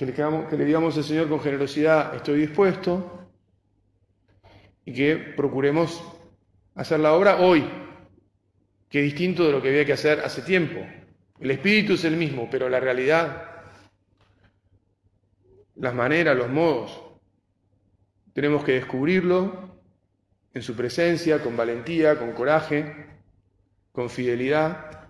que 0.02 0.06
le, 0.06 0.49
que 0.49 0.56
le 0.56 0.64
digamos 0.64 0.97
al 0.97 1.04
Señor 1.04 1.28
con 1.28 1.38
generosidad, 1.38 2.12
estoy 2.16 2.40
dispuesto, 2.40 3.28
y 4.85 4.92
que 4.92 5.16
procuremos 5.16 6.02
hacer 6.75 6.99
la 6.99 7.12
obra 7.12 7.37
hoy, 7.37 7.64
que 8.88 8.99
es 8.99 9.04
distinto 9.04 9.47
de 9.47 9.52
lo 9.52 9.62
que 9.62 9.68
había 9.68 9.85
que 9.85 9.92
hacer 9.92 10.18
hace 10.21 10.42
tiempo. 10.42 10.80
El 11.38 11.52
espíritu 11.52 11.92
es 11.92 12.04
el 12.04 12.16
mismo, 12.16 12.49
pero 12.50 12.68
la 12.68 12.80
realidad, 12.80 13.44
las 15.76 15.94
maneras, 15.94 16.37
los 16.37 16.49
modos, 16.49 17.00
tenemos 18.32 18.64
que 18.64 18.73
descubrirlo 18.73 19.71
en 20.52 20.62
su 20.62 20.75
presencia, 20.75 21.40
con 21.40 21.56
valentía, 21.56 22.18
con 22.18 22.32
coraje, 22.32 23.06
con 23.92 24.11
fidelidad, 24.11 25.09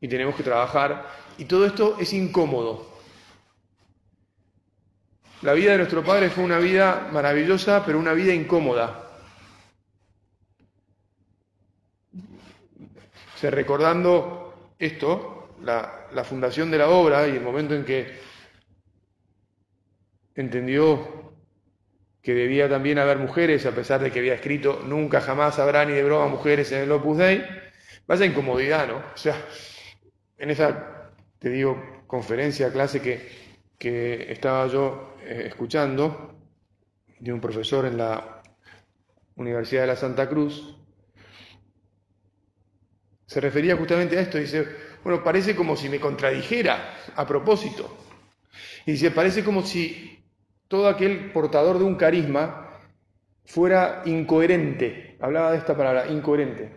y 0.00 0.08
tenemos 0.08 0.34
que 0.34 0.42
trabajar. 0.42 1.06
Y 1.38 1.44
todo 1.44 1.64
esto 1.64 1.96
es 2.00 2.12
incómodo. 2.12 2.95
La 5.42 5.52
vida 5.52 5.72
de 5.72 5.78
nuestro 5.78 6.02
Padre 6.02 6.30
fue 6.30 6.44
una 6.44 6.58
vida 6.58 7.08
maravillosa, 7.12 7.84
pero 7.84 7.98
una 7.98 8.14
vida 8.14 8.32
incómoda. 8.32 9.02
Se 13.36 13.50
recordando 13.50 14.72
esto, 14.78 15.54
la, 15.62 16.24
fundación 16.24 16.70
de 16.70 16.78
la 16.78 16.88
obra 16.88 17.28
y 17.28 17.32
el 17.32 17.42
momento 17.42 17.74
en 17.74 17.84
que 17.84 18.18
entendió 20.34 21.34
que 22.22 22.32
debía 22.32 22.68
también 22.68 22.98
haber 22.98 23.18
mujeres, 23.18 23.66
a 23.66 23.72
pesar 23.72 24.00
de 24.00 24.10
que 24.10 24.20
había 24.20 24.34
escrito 24.34 24.82
nunca 24.86 25.20
jamás 25.20 25.58
habrá 25.58 25.84
ni 25.84 25.92
de 25.92 26.02
broma 26.02 26.28
mujeres 26.28 26.72
en 26.72 26.82
el 26.82 26.92
Opus 26.92 27.18
Dei, 27.18 27.44
vaya 28.06 28.24
incomodidad, 28.24 28.88
¿no? 28.88 28.96
O 28.96 29.16
sea, 29.16 29.36
en 30.38 30.50
esa, 30.50 31.12
te 31.38 31.50
digo, 31.50 32.02
conferencia, 32.06 32.72
clase 32.72 33.00
que, 33.02 33.28
que 33.78 34.32
estaba 34.32 34.66
yo 34.66 35.15
eh, 35.26 35.46
escuchando 35.48 36.38
de 37.18 37.32
un 37.32 37.40
profesor 37.40 37.84
en 37.86 37.98
la 37.98 38.42
Universidad 39.34 39.82
de 39.82 39.86
la 39.88 39.96
Santa 39.96 40.28
Cruz, 40.28 40.76
se 43.26 43.40
refería 43.40 43.76
justamente 43.76 44.16
a 44.16 44.20
esto, 44.20 44.38
dice, 44.38 44.66
bueno, 45.02 45.24
parece 45.24 45.56
como 45.56 45.76
si 45.76 45.88
me 45.88 45.98
contradijera 45.98 46.94
a 47.16 47.26
propósito. 47.26 47.96
Y 48.86 48.92
dice, 48.92 49.10
parece 49.10 49.42
como 49.42 49.62
si 49.62 50.24
todo 50.68 50.88
aquel 50.88 51.32
portador 51.32 51.78
de 51.78 51.84
un 51.84 51.96
carisma 51.96 52.80
fuera 53.44 54.02
incoherente. 54.04 55.16
Hablaba 55.20 55.52
de 55.52 55.58
esta 55.58 55.76
palabra, 55.76 56.06
incoherente. 56.08 56.70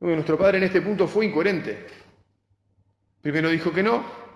nuestro 0.00 0.38
padre 0.38 0.58
en 0.58 0.64
este 0.64 0.82
punto 0.82 1.08
fue 1.08 1.26
incoherente. 1.26 1.86
Primero 3.20 3.48
dijo 3.48 3.72
que 3.72 3.82
no, 3.82 4.27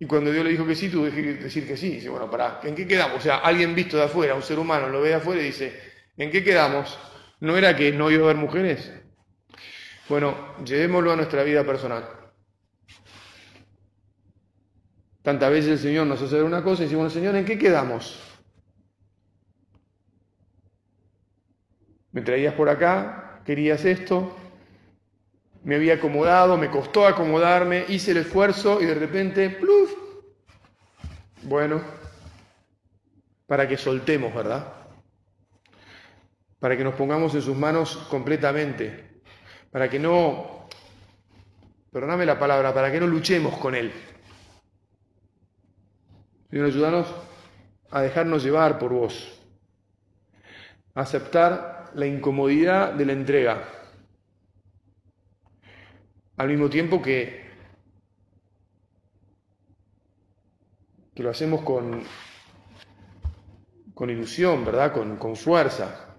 Y 0.00 0.06
cuando 0.06 0.30
Dios 0.30 0.44
le 0.44 0.50
dijo 0.50 0.66
que 0.66 0.74
sí, 0.74 0.88
tuvo 0.88 1.04
que 1.10 1.22
decir 1.34 1.66
que 1.66 1.76
sí. 1.76 1.90
Dice, 1.90 2.08
bueno, 2.08 2.30
pará, 2.30 2.60
¿en 2.62 2.74
qué 2.74 2.86
quedamos? 2.86 3.18
O 3.18 3.20
sea, 3.20 3.38
alguien 3.38 3.74
visto 3.74 3.96
de 3.96 4.04
afuera, 4.04 4.34
un 4.34 4.42
ser 4.42 4.58
humano, 4.58 4.88
lo 4.88 5.00
ve 5.00 5.08
de 5.08 5.14
afuera 5.16 5.42
y 5.42 5.46
dice, 5.46 5.78
¿en 6.16 6.30
qué 6.30 6.44
quedamos? 6.44 6.98
¿No 7.40 7.56
era 7.56 7.74
que 7.74 7.92
no 7.92 8.10
iba 8.10 8.22
a 8.22 8.30
haber 8.30 8.36
mujeres? 8.36 8.92
Bueno, 10.08 10.54
llevémoslo 10.64 11.12
a 11.12 11.16
nuestra 11.16 11.42
vida 11.42 11.64
personal. 11.64 12.08
Tantas 15.22 15.50
veces 15.50 15.72
el 15.72 15.78
Señor 15.78 16.06
nos 16.06 16.22
hace 16.22 16.42
una 16.42 16.62
cosa 16.62 16.82
y 16.82 16.86
decimos, 16.86 17.12
Señor, 17.12 17.34
¿en 17.36 17.44
qué 17.44 17.58
quedamos? 17.58 18.22
Me 22.12 22.22
traías 22.22 22.54
por 22.54 22.68
acá, 22.68 23.42
querías 23.44 23.84
esto, 23.84 24.34
me 25.64 25.74
había 25.74 25.94
acomodado, 25.94 26.56
me 26.56 26.70
costó 26.70 27.06
acomodarme, 27.06 27.84
hice 27.88 28.12
el 28.12 28.18
esfuerzo 28.18 28.80
y 28.80 28.86
de 28.86 28.94
repente. 28.94 29.50
Bueno, 31.48 31.80
para 33.46 33.66
que 33.66 33.78
soltemos, 33.78 34.34
¿verdad? 34.34 34.70
Para 36.60 36.76
que 36.76 36.84
nos 36.84 36.94
pongamos 36.94 37.34
en 37.34 37.40
sus 37.40 37.56
manos 37.56 37.96
completamente, 38.10 39.22
para 39.70 39.88
que 39.88 39.98
no, 39.98 40.68
perdóname 41.90 42.26
la 42.26 42.38
palabra, 42.38 42.74
para 42.74 42.92
que 42.92 43.00
no 43.00 43.06
luchemos 43.06 43.56
con 43.56 43.74
Él. 43.74 43.94
Señor, 46.50 46.66
ayúdanos 46.66 47.06
a 47.90 48.02
dejarnos 48.02 48.42
llevar 48.42 48.78
por 48.78 48.92
vos, 48.92 49.40
a 50.94 51.00
aceptar 51.00 51.92
la 51.94 52.06
incomodidad 52.06 52.92
de 52.92 53.06
la 53.06 53.12
entrega 53.12 53.64
al 56.36 56.48
mismo 56.48 56.68
tiempo 56.68 57.00
que, 57.00 57.47
que 61.18 61.24
lo 61.24 61.30
hacemos 61.30 61.62
con, 61.62 62.04
con 63.92 64.08
ilusión, 64.08 64.64
¿verdad? 64.64 64.92
Con, 64.92 65.16
con 65.16 65.34
fuerza, 65.34 66.14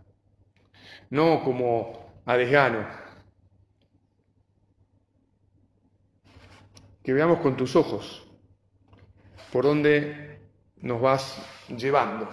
no 1.12 1.41
como 1.41 2.22
a 2.25 2.36
desgano. 2.36 2.86
Que 7.01 7.13
veamos 7.13 7.39
con 7.39 7.56
tus 7.56 7.77
ojos 7.77 8.27
por 9.53 9.63
dónde 9.63 10.41
nos 10.82 11.00
vas 11.00 11.65
llevando. 11.70 12.29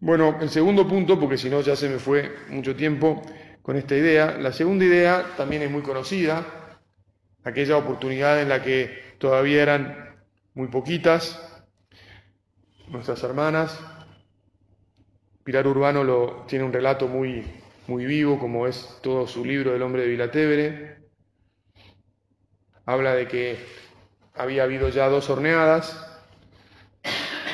Bueno, 0.00 0.38
el 0.40 0.48
segundo 0.48 0.88
punto, 0.88 1.20
porque 1.20 1.36
si 1.36 1.50
no 1.50 1.60
ya 1.60 1.76
se 1.76 1.90
me 1.90 1.98
fue 1.98 2.34
mucho 2.48 2.74
tiempo, 2.74 3.20
con 3.60 3.76
esta 3.76 3.94
idea. 3.96 4.38
La 4.38 4.50
segunda 4.50 4.86
idea 4.86 5.26
también 5.36 5.60
es 5.60 5.70
muy 5.70 5.82
conocida, 5.82 6.80
aquella 7.42 7.76
oportunidad 7.76 8.40
en 8.40 8.48
la 8.48 8.62
que 8.62 9.16
todavía 9.18 9.62
eran 9.62 10.13
muy 10.54 10.68
poquitas 10.68 11.40
nuestras 12.88 13.22
hermanas. 13.24 13.78
Pilar 15.42 15.66
Urbano 15.66 16.04
lo, 16.04 16.44
tiene 16.46 16.64
un 16.64 16.72
relato 16.72 17.08
muy, 17.08 17.44
muy 17.88 18.06
vivo, 18.06 18.38
como 18.38 18.66
es 18.66 18.98
todo 19.02 19.26
su 19.26 19.44
libro 19.44 19.72
del 19.72 19.82
hombre 19.82 20.02
de 20.02 20.08
Vilatevere. 20.08 20.96
Habla 22.86 23.14
de 23.14 23.26
que 23.26 23.58
había 24.34 24.62
habido 24.62 24.88
ya 24.88 25.08
dos 25.08 25.28
horneadas 25.28 26.22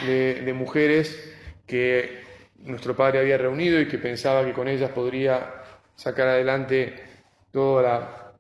de, 0.07 0.42
de 0.42 0.52
mujeres 0.52 1.35
que 1.66 2.21
nuestro 2.59 2.95
padre 2.95 3.21
había 3.21 3.38
reunido 3.38 3.80
y 3.80 3.88
que 3.88 3.99
pensaba 3.99 4.45
que 4.45 4.52
con 4.52 4.69
ellas 4.69 4.90
podría 4.90 5.62
sacar 5.95 6.28
adelante 6.28 7.02
toda 7.50 7.83
la 7.83 8.33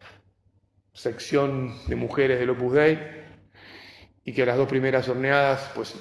sección 0.92 1.74
de 1.86 1.96
mujeres 1.96 2.38
del 2.38 2.50
Opus 2.50 2.74
Dei 2.74 3.19
y 4.30 4.32
que 4.32 4.46
las 4.46 4.56
dos 4.56 4.68
primeras 4.68 5.08
horneadas, 5.08 5.72
pues 5.74 5.92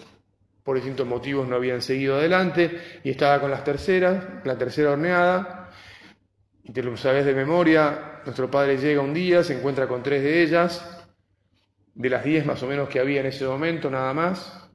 por 0.64 0.76
distintos 0.76 1.08
motivos 1.08 1.48
no 1.48 1.56
habían 1.56 1.82
seguido 1.82 2.16
adelante 2.16 2.80
y 3.04 3.10
estaba 3.10 3.42
con 3.42 3.50
las 3.50 3.64
terceras, 3.64 4.24
la 4.44 4.56
tercera 4.56 4.92
horneada, 4.92 5.72
y 6.64 6.72
te 6.72 6.84
lo 6.84 6.96
sabes 6.96 7.26
de 7.26 7.34
memoria, 7.34 8.22
nuestro 8.26 8.52
padre 8.52 8.78
llega 8.78 9.02
un 9.02 9.16
día, 9.16 9.44
se 9.44 9.58
encuentra 9.58 9.88
con 9.88 10.04
tres 10.04 10.22
de 10.22 10.44
ellas, 10.44 11.08
de 11.96 12.08
las 12.08 12.24
diez 12.24 12.46
más 12.46 12.62
o 12.62 12.68
menos 12.68 12.88
que 12.88 13.00
había 13.00 13.22
en 13.22 13.26
ese 13.26 13.48
momento, 13.48 13.90
nada 13.90 14.14
más, 14.14 14.70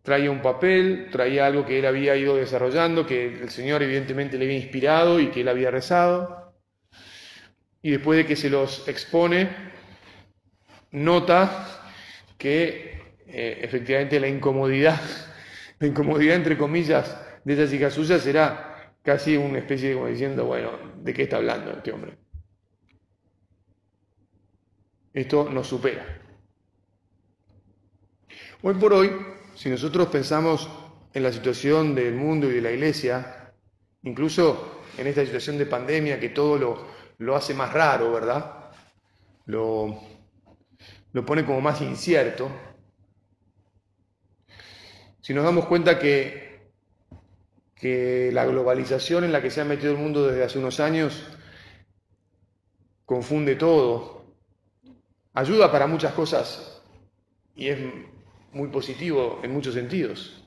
traía 0.00 0.30
un 0.30 0.40
papel, 0.40 1.10
traía 1.12 1.44
algo 1.44 1.66
que 1.66 1.78
él 1.78 1.84
había 1.84 2.16
ido 2.16 2.36
desarrollando, 2.36 3.06
que 3.06 3.38
el 3.38 3.50
Señor 3.50 3.82
evidentemente 3.82 4.38
le 4.38 4.46
había 4.46 4.56
inspirado 4.56 5.20
y 5.20 5.26
que 5.26 5.42
él 5.42 5.48
había 5.48 5.70
rezado. 5.70 6.54
Y 7.82 7.90
después 7.90 8.16
de 8.16 8.24
que 8.24 8.34
se 8.34 8.48
los 8.48 8.88
expone, 8.88 9.50
nota 10.90 11.75
que 12.38 13.16
eh, 13.26 13.60
efectivamente 13.62 14.20
la 14.20 14.28
incomodidad, 14.28 15.00
la 15.78 15.86
incomodidad 15.86 16.36
entre 16.36 16.56
comillas 16.56 17.16
de 17.44 17.62
esa 17.62 17.74
hija 17.74 17.90
suya 17.90 18.18
será 18.18 18.92
casi 19.02 19.36
una 19.36 19.58
especie 19.58 19.90
de 19.90 19.94
como 19.94 20.08
diciendo, 20.08 20.44
bueno, 20.46 20.72
¿de 21.02 21.14
qué 21.14 21.22
está 21.22 21.36
hablando 21.36 21.70
este 21.70 21.92
hombre? 21.92 22.16
Esto 25.12 25.48
nos 25.50 25.66
supera. 25.66 26.04
Hoy 28.62 28.74
por 28.74 28.92
hoy 28.92 29.10
si 29.56 29.70
nosotros 29.70 30.08
pensamos 30.08 30.68
en 31.14 31.22
la 31.22 31.32
situación 31.32 31.94
del 31.94 32.14
mundo 32.14 32.48
y 32.50 32.54
de 32.54 32.60
la 32.60 32.70
iglesia, 32.70 33.52
incluso 34.02 34.82
en 34.98 35.06
esta 35.06 35.24
situación 35.24 35.56
de 35.56 35.64
pandemia 35.64 36.20
que 36.20 36.28
todo 36.28 36.58
lo, 36.58 36.86
lo 37.18 37.34
hace 37.34 37.54
más 37.54 37.72
raro, 37.72 38.12
¿verdad? 38.12 38.70
Lo, 39.46 39.98
lo 41.12 41.24
pone 41.24 41.44
como 41.44 41.60
más 41.60 41.80
incierto. 41.80 42.50
Si 45.20 45.34
nos 45.34 45.44
damos 45.44 45.66
cuenta 45.66 45.98
que, 45.98 46.70
que 47.74 48.30
la 48.32 48.46
globalización 48.46 49.24
en 49.24 49.32
la 49.32 49.42
que 49.42 49.50
se 49.50 49.60
ha 49.60 49.64
metido 49.64 49.92
el 49.92 49.98
mundo 49.98 50.26
desde 50.26 50.44
hace 50.44 50.58
unos 50.58 50.78
años 50.80 51.26
confunde 53.04 53.54
todo, 53.56 54.34
ayuda 55.34 55.70
para 55.70 55.86
muchas 55.86 56.12
cosas 56.12 56.82
y 57.54 57.68
es 57.68 57.78
muy 58.52 58.68
positivo 58.68 59.40
en 59.42 59.52
muchos 59.52 59.74
sentidos. 59.74 60.42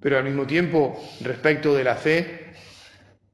Pero 0.00 0.18
al 0.18 0.24
mismo 0.24 0.46
tiempo, 0.46 1.00
respecto 1.20 1.74
de 1.74 1.84
la 1.84 1.96
fe, 1.96 2.52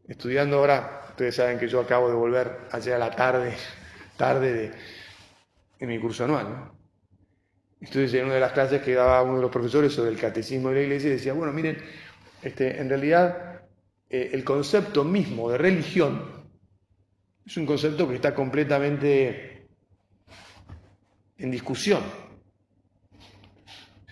estudiando 0.06 0.58
ahora, 0.58 1.06
ustedes 1.10 1.36
saben 1.36 1.58
que 1.58 1.68
yo 1.68 1.80
acabo 1.80 2.08
de 2.08 2.14
volver 2.14 2.68
ayer 2.70 2.94
a 2.94 2.98
la 2.98 3.10
tarde, 3.10 3.54
tarde 4.16 4.52
de, 4.52 4.72
en 5.82 5.88
mi 5.88 5.98
curso 5.98 6.24
anual. 6.24 6.72
Entonces, 7.80 8.14
en 8.14 8.26
una 8.26 8.34
de 8.34 8.40
las 8.40 8.52
clases 8.52 8.80
que 8.82 8.94
daba 8.94 9.22
uno 9.22 9.36
de 9.36 9.42
los 9.42 9.50
profesores 9.50 9.92
sobre 9.92 10.10
el 10.10 10.18
catecismo 10.18 10.68
de 10.68 10.76
la 10.76 10.82
iglesia, 10.82 11.10
decía, 11.10 11.32
bueno, 11.32 11.52
miren, 11.52 11.78
este, 12.42 12.80
en 12.80 12.88
realidad 12.88 13.62
eh, 14.08 14.30
el 14.32 14.44
concepto 14.44 15.04
mismo 15.04 15.50
de 15.50 15.58
religión 15.58 16.48
es 17.44 17.56
un 17.56 17.66
concepto 17.66 18.08
que 18.08 18.14
está 18.14 18.34
completamente 18.34 19.68
en 21.38 21.50
discusión 21.50 22.02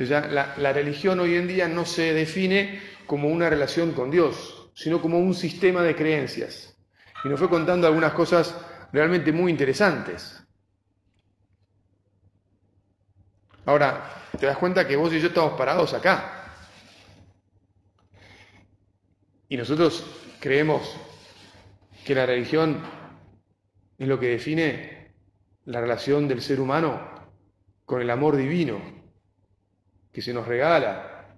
la, 0.09 0.73
religión 0.73 1.21
hoy 1.21 1.35
en 1.35 1.47
día 1.47 1.69
no 1.69 1.85
se 1.85 2.15
define 2.15 2.81
como 3.07 3.29
una 3.29 3.51
relación 3.51 3.93
con 3.93 4.11
Dios, 4.11 4.71
sino 4.75 5.03
como 5.03 5.19
un 5.19 5.35
sistema 5.35 5.83
de 5.83 5.95
creencias. 5.95 6.77
Y 7.25 7.29
nos 7.29 7.39
fue 7.39 7.51
contando 7.51 7.87
algunas 7.87 8.13
cosas 8.13 8.57
realmente 8.93 9.33
muy 9.33 9.51
interesantes. 9.51 10.40
Ahora, 13.67 14.29
te 14.39 14.47
das 14.47 14.59
cuenta 14.59 14.87
que 14.87 14.97
vos 14.97 15.13
y 15.13 15.21
yo 15.21 15.29
estamos 15.29 15.53
parados 15.53 15.93
acá. 15.95 16.55
Y 19.49 19.57
nosotros 19.57 20.05
creemos 20.41 20.97
que 22.05 22.15
la 22.15 22.27
religión 22.27 22.83
es 23.99 24.09
lo 24.09 24.19
que 24.19 24.29
define 24.29 25.13
la 25.65 25.81
relación 25.81 26.27
del 26.27 26.41
ser 26.41 26.61
humano 26.61 27.01
con 27.85 28.01
el 28.01 28.11
amor 28.11 28.37
divino 28.37 28.81
que 30.13 30.23
se 30.23 30.33
nos 30.33 30.47
regala 30.47 31.37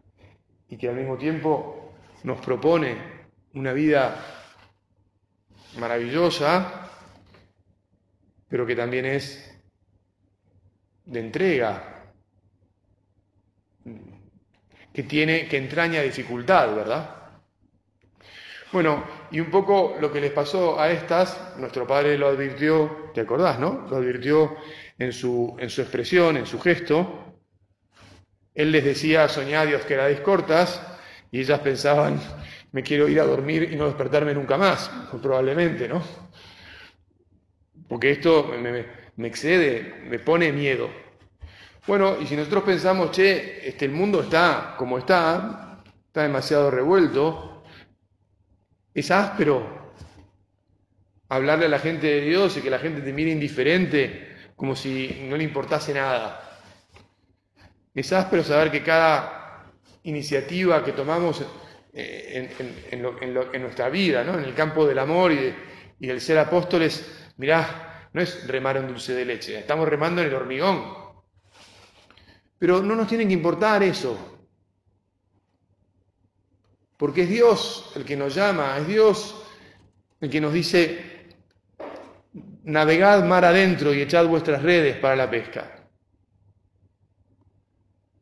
y 0.69 0.77
que 0.77 0.89
al 0.89 0.97
mismo 0.97 1.17
tiempo 1.19 1.95
nos 2.23 2.41
propone 2.41 2.97
una 3.55 3.73
vida 3.73 4.17
maravillosa, 5.79 6.89
pero 8.49 8.67
que 8.67 8.77
también 8.77 9.07
es 9.07 9.59
de 11.05 11.21
entrega, 11.21 11.92
que 14.93 15.03
tiene, 15.03 15.49
que 15.49 15.57
entraña 15.57 16.03
dificultad, 16.03 16.75
¿verdad? 16.75 17.17
Bueno, 18.73 19.05
y 19.31 19.41
un 19.41 19.51
poco 19.51 19.97
lo 20.01 20.11
que 20.13 20.21
les 20.21 20.33
pasó 20.33 20.81
a 20.81 20.91
estas, 20.91 21.57
nuestro 21.59 21.87
padre 21.87 22.17
lo 22.17 22.29
advirtió, 22.29 23.11
¿te 23.15 23.21
acordás, 23.21 23.59
no? 23.59 23.87
Lo 23.91 23.97
advirtió 23.97 24.57
en 24.99 25.13
su, 25.13 25.57
en 25.59 25.69
su 25.69 25.83
expresión, 25.83 26.37
en 26.37 26.47
su 26.47 26.59
gesto, 26.59 27.39
él 28.55 28.73
les 28.73 28.85
decía, 28.85 29.29
soñad 29.29 29.69
y 29.69 29.75
os 29.75 29.85
quedáis 29.85 30.21
cortas, 30.21 30.81
y 31.31 31.41
ellas 31.41 31.61
pensaban, 31.61 32.21
me 32.73 32.83
quiero 32.83 33.09
ir 33.09 33.21
a 33.21 33.25
dormir 33.25 33.71
y 33.73 33.77
no 33.77 33.87
despertarme 33.87 34.35
nunca 34.35 34.57
más, 34.57 34.91
probablemente, 35.23 35.89
¿no? 35.89 36.03
Porque 37.89 38.11
esto 38.11 38.53
me 39.17 39.29
excede, 39.29 40.03
me 40.09 40.19
pone 40.19 40.53
miedo. 40.53 40.89
Bueno, 41.87 42.17
y 42.21 42.27
si 42.27 42.37
nosotros 42.37 42.63
pensamos, 42.63 43.11
che, 43.11 43.67
este, 43.69 43.87
el 43.87 43.91
mundo 43.91 44.23
está 44.23 44.77
como 44.79 44.99
está, 44.99 45.83
está 46.07 46.23
demasiado 46.23 46.71
revuelto, 46.71 47.65
es 48.95 49.11
áspero 49.11 49.93
hablarle 51.29 51.67
a 51.67 51.69
la 51.69 51.79
gente 51.79 52.07
de 52.07 52.21
Dios 52.21 52.57
y 52.57 52.61
que 52.61 52.71
la 52.71 52.79
gente 52.79 53.01
te 53.01 53.13
mire 53.13 53.31
indiferente, 53.31 54.37
como 54.55 54.77
si 54.77 55.27
no 55.29 55.37
le 55.37 55.45
importase 55.45 55.93
nada. 55.93 56.61
Es 57.95 58.13
áspero 58.13 58.45
saber 58.45 58.71
que 58.71 58.83
cada 58.83 59.73
iniciativa 60.05 60.85
que 60.85 60.93
tomamos 60.93 61.45
eh, 61.95 62.49
en, 62.91 63.63
nuestra 63.63 63.89
vida, 63.89 64.23
¿no? 64.23 64.39
en 64.39 64.45
el 64.45 64.55
campo 64.55 64.87
del 64.87 64.99
amor 64.99 65.33
y, 65.33 66.07
del 66.07 66.21
ser 66.21 66.39
apóstoles, 66.39 67.31
mirá, 67.39 68.09
no 68.13 68.21
es 68.21 68.47
remar 68.47 68.77
en 68.77 68.89
dulce 68.89 69.15
de 69.15 69.25
leche, 69.25 69.59
estamos 69.59 69.89
remando 69.89 70.21
en 70.21 70.29
el 70.29 70.35
hormigón. 70.35 71.02
Pero 72.63 72.81
no 72.81 72.95
nos 72.95 73.09
tiene 73.09 73.27
que 73.27 73.33
importar 73.33 73.83
eso. 73.83 74.17
Porque 76.97 77.23
es 77.23 77.29
Dios 77.29 77.93
el 77.97 78.05
que 78.05 78.17
nos 78.17 78.37
llama, 78.37 78.79
es 78.79 78.87
Dios 78.87 79.35
el 80.21 80.31
que 80.31 80.41
nos 80.41 80.53
dice, 80.53 81.27
navegad 82.63 83.25
mar 83.25 83.45
adentro 83.45 83.93
y 83.93 84.01
echad 84.01 84.29
vuestras 84.29 84.63
redes 84.63 84.97
para 84.99 85.17
la 85.17 85.29
pesca. 85.29 85.89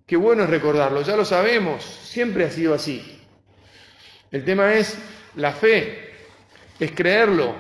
Qué 0.07 0.17
bueno 0.17 0.45
es 0.45 0.49
recordarlo, 0.49 1.03
ya 1.03 1.19
lo 1.19 1.27
sabemos, 1.27 1.85
siempre 1.85 2.47
ha 2.47 2.51
sido 2.51 2.73
así. 2.73 3.21
El 4.31 4.43
tema 4.43 4.73
es 4.73 4.97
la 5.35 5.53
fe, 5.53 6.15
es 6.79 6.93
creerlo. 6.93 7.55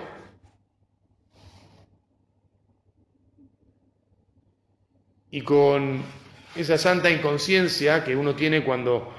Y 5.31 5.43
con 5.43 6.19
esa 6.54 6.78
santa 6.78 7.10
inconsciencia 7.10 8.04
que 8.04 8.16
uno 8.16 8.34
tiene 8.34 8.64
cuando, 8.64 9.14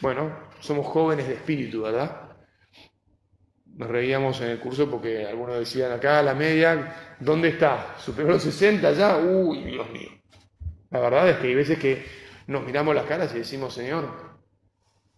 bueno, 0.00 0.36
somos 0.60 0.86
jóvenes 0.86 1.28
de 1.28 1.34
espíritu, 1.34 1.82
¿verdad? 1.82 2.30
Nos 3.76 3.88
reíamos 3.88 4.40
en 4.40 4.50
el 4.50 4.60
curso 4.60 4.90
porque 4.90 5.26
algunos 5.26 5.58
decían 5.58 5.92
acá 5.92 6.22
la 6.22 6.34
media, 6.34 7.16
¿dónde 7.20 7.48
está? 7.48 7.96
¿Superó 7.98 8.28
los 8.28 8.42
60 8.42 8.92
ya? 8.92 9.16
Uy, 9.16 9.64
Dios 9.64 9.90
mío. 9.90 10.10
La 10.90 11.00
verdad 11.00 11.28
es 11.28 11.38
que 11.38 11.48
hay 11.48 11.54
veces 11.54 11.78
que 11.78 12.04
nos 12.46 12.64
miramos 12.64 12.94
las 12.94 13.04
caras 13.04 13.34
y 13.34 13.38
decimos, 13.38 13.74
Señor, 13.74 14.08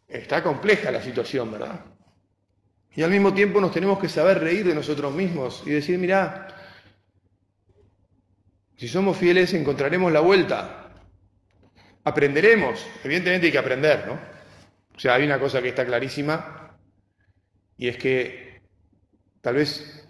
está 0.08 0.42
compleja 0.42 0.90
la 0.90 1.02
situación, 1.02 1.52
¿verdad? 1.52 1.84
Y 2.94 3.02
al 3.02 3.10
mismo 3.10 3.34
tiempo 3.34 3.60
nos 3.60 3.72
tenemos 3.72 3.98
que 3.98 4.08
saber 4.08 4.40
reír 4.40 4.66
de 4.66 4.74
nosotros 4.74 5.12
mismos 5.12 5.62
y 5.66 5.70
decir, 5.70 5.98
mira, 5.98 6.48
si 8.76 8.88
somos 8.88 9.16
fieles 9.18 9.52
encontraremos 9.52 10.10
la 10.12 10.20
vuelta. 10.20 10.85
Aprenderemos, 12.06 12.86
evidentemente 13.02 13.46
hay 13.46 13.52
que 13.52 13.58
aprender, 13.58 14.06
¿no? 14.06 14.12
O 14.94 14.98
sea, 15.00 15.14
hay 15.14 15.24
una 15.24 15.40
cosa 15.40 15.60
que 15.60 15.70
está 15.70 15.84
clarísima 15.84 16.78
y 17.76 17.88
es 17.88 17.96
que 17.96 18.60
tal 19.40 19.56
vez, 19.56 20.06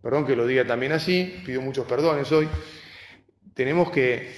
perdón 0.00 0.24
que 0.24 0.36
lo 0.36 0.46
diga 0.46 0.64
también 0.64 0.92
así, 0.92 1.42
pido 1.44 1.60
muchos 1.60 1.88
perdones 1.88 2.30
hoy, 2.30 2.48
tenemos 3.52 3.90
que, 3.90 4.32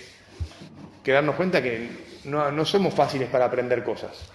darnos 1.05 1.35
cuenta 1.35 1.63
que 1.63 1.91
no, 2.25 2.51
no 2.51 2.65
somos 2.65 2.95
fáciles 2.95 3.29
para 3.29 3.45
aprender 3.45 3.85
cosas. 3.85 4.31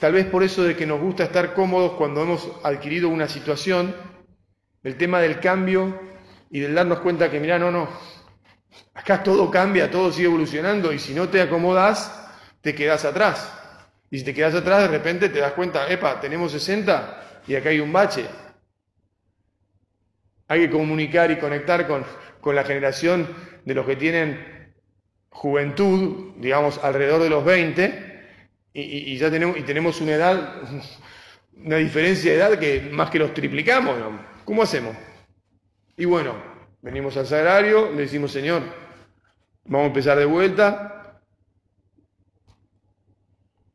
Tal 0.00 0.12
vez 0.12 0.26
por 0.26 0.42
eso 0.42 0.62
de 0.62 0.76
que 0.76 0.84
nos 0.84 1.00
gusta 1.00 1.24
estar 1.24 1.54
cómodos 1.54 1.92
cuando 1.92 2.22
hemos 2.22 2.52
adquirido 2.62 3.08
una 3.08 3.28
situación, 3.28 3.96
el 4.82 4.98
tema 4.98 5.20
del 5.22 5.40
cambio 5.40 5.98
y 6.50 6.60
del 6.60 6.74
darnos 6.74 6.98
cuenta 6.98 7.30
que, 7.30 7.40
mira, 7.40 7.58
no, 7.58 7.70
no, 7.70 7.88
Acá 8.94 9.22
todo 9.22 9.50
cambia, 9.50 9.90
todo 9.90 10.12
sigue 10.12 10.26
evolucionando 10.26 10.92
y 10.92 10.98
si 10.98 11.14
no 11.14 11.28
te 11.28 11.40
acomodas, 11.40 12.28
te 12.60 12.74
quedas 12.74 13.04
atrás. 13.04 13.52
Y 14.10 14.18
si 14.18 14.24
te 14.24 14.32
quedas 14.32 14.54
atrás, 14.54 14.82
de 14.82 14.88
repente 14.88 15.28
te 15.28 15.40
das 15.40 15.52
cuenta, 15.52 15.88
epa, 15.88 16.20
tenemos 16.20 16.52
60 16.52 17.42
y 17.46 17.56
acá 17.56 17.70
hay 17.70 17.80
un 17.80 17.92
bache. 17.92 18.26
Hay 20.46 20.60
que 20.60 20.70
comunicar 20.70 21.30
y 21.30 21.38
conectar 21.38 21.86
con, 21.86 22.04
con 22.40 22.54
la 22.54 22.64
generación 22.64 23.28
de 23.64 23.74
los 23.74 23.84
que 23.86 23.96
tienen 23.96 24.72
juventud, 25.30 26.34
digamos, 26.36 26.78
alrededor 26.82 27.22
de 27.22 27.30
los 27.30 27.44
20, 27.44 28.14
y, 28.76 29.16
ya 29.16 29.30
tenemos, 29.30 29.56
y 29.56 29.62
tenemos 29.62 30.00
una 30.00 30.12
edad, 30.12 30.62
una 31.56 31.76
diferencia 31.76 32.32
de 32.32 32.38
edad 32.38 32.58
que 32.58 32.88
más 32.92 33.10
que 33.10 33.18
los 33.18 33.32
triplicamos. 33.32 33.96
¿Cómo 34.44 34.62
hacemos? 34.62 34.96
Y 35.96 36.04
bueno, 36.04 36.34
venimos 36.82 37.16
al 37.16 37.26
sagrario, 37.26 37.90
le 37.92 38.02
decimos, 38.02 38.32
Señor, 38.32 38.62
Vamos 39.66 39.84
a 39.84 39.88
empezar 39.88 40.18
de 40.18 40.26
vuelta. 40.26 41.20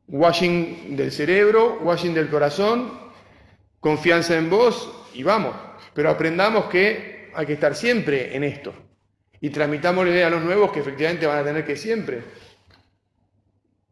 Washing 0.06 0.96
del 0.96 1.12
cerebro, 1.12 1.78
washing 1.82 2.14
del 2.14 2.28
corazón, 2.28 2.92
confianza 3.78 4.36
en 4.36 4.50
vos 4.50 5.08
y 5.14 5.22
vamos. 5.22 5.54
Pero 5.94 6.10
aprendamos 6.10 6.66
que 6.66 7.30
hay 7.34 7.46
que 7.46 7.54
estar 7.54 7.74
siempre 7.74 8.34
en 8.36 8.44
esto. 8.44 8.72
Y 9.40 9.50
transmitámosle 9.50 10.22
a 10.22 10.30
los 10.30 10.42
nuevos 10.42 10.70
que 10.70 10.80
efectivamente 10.80 11.26
van 11.26 11.38
a 11.38 11.44
tener 11.44 11.64
que 11.64 11.76
siempre. 11.76 12.22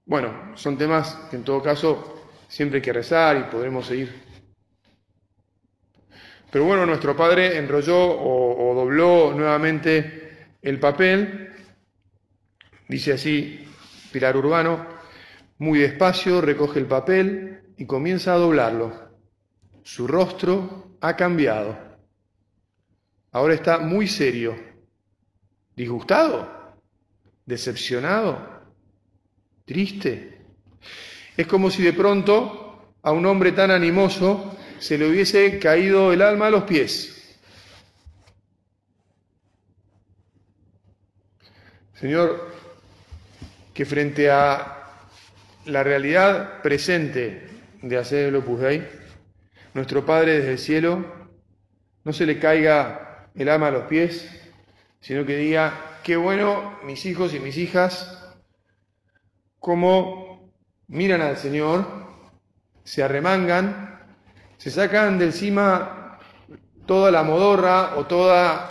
Bueno, 0.04 0.52
son 0.54 0.78
temas 0.78 1.14
que 1.30 1.36
en 1.36 1.44
todo 1.44 1.62
caso 1.62 2.28
siempre 2.48 2.78
hay 2.78 2.82
que 2.82 2.92
rezar 2.92 3.36
y 3.36 3.50
podremos 3.50 3.86
seguir. 3.86 4.28
Pero 6.50 6.64
bueno, 6.64 6.86
nuestro 6.86 7.16
padre 7.16 7.58
enrolló 7.58 7.98
o 7.98 8.74
dobló 8.74 9.32
nuevamente 9.34 10.52
el 10.62 10.80
papel 10.80 11.47
Dice 12.88 13.12
así 13.12 13.68
Pilar 14.10 14.36
Urbano, 14.36 14.86
muy 15.58 15.80
despacio 15.80 16.40
recoge 16.40 16.78
el 16.78 16.86
papel 16.86 17.74
y 17.76 17.84
comienza 17.84 18.32
a 18.32 18.38
doblarlo. 18.38 19.10
Su 19.82 20.06
rostro 20.06 20.96
ha 21.00 21.14
cambiado. 21.14 21.78
Ahora 23.32 23.54
está 23.54 23.78
muy 23.78 24.08
serio. 24.08 24.56
¿Disgustado? 25.76 26.76
¿Decepcionado? 27.44 28.62
¿Triste? 29.64 30.38
Es 31.36 31.46
como 31.46 31.70
si 31.70 31.82
de 31.82 31.92
pronto 31.92 32.94
a 33.02 33.12
un 33.12 33.26
hombre 33.26 33.52
tan 33.52 33.70
animoso 33.70 34.56
se 34.78 34.96
le 34.96 35.08
hubiese 35.08 35.58
caído 35.58 36.12
el 36.12 36.22
alma 36.22 36.46
a 36.46 36.50
los 36.50 36.64
pies. 36.64 37.14
Señor, 41.94 42.57
que 43.78 43.84
frente 43.84 44.28
a 44.28 44.88
la 45.66 45.84
realidad 45.84 46.62
presente 46.62 47.46
de 47.80 47.96
hacer 47.96 48.26
el 48.26 48.34
Opus 48.34 48.58
Dei, 48.58 48.84
nuestro 49.72 50.04
Padre 50.04 50.38
desde 50.38 50.50
el 50.50 50.58
cielo 50.58 51.04
no 52.02 52.12
se 52.12 52.26
le 52.26 52.40
caiga 52.40 53.28
el 53.36 53.48
ama 53.48 53.68
a 53.68 53.70
los 53.70 53.84
pies, 53.84 54.28
sino 54.98 55.24
que 55.24 55.36
diga, 55.36 56.00
qué 56.02 56.16
bueno 56.16 56.76
mis 56.82 57.06
hijos 57.06 57.32
y 57.34 57.38
mis 57.38 57.56
hijas, 57.56 58.20
como 59.60 60.52
miran 60.88 61.20
al 61.20 61.36
Señor, 61.36 61.86
se 62.82 63.04
arremangan, 63.04 64.08
se 64.56 64.72
sacan 64.72 65.20
de 65.20 65.26
encima 65.26 66.18
toda 66.84 67.12
la 67.12 67.22
modorra 67.22 67.94
o 67.94 68.06
toda 68.06 68.70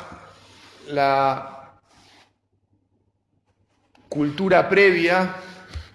la 0.90 1.57
cultura 4.18 4.68
previa, 4.68 5.36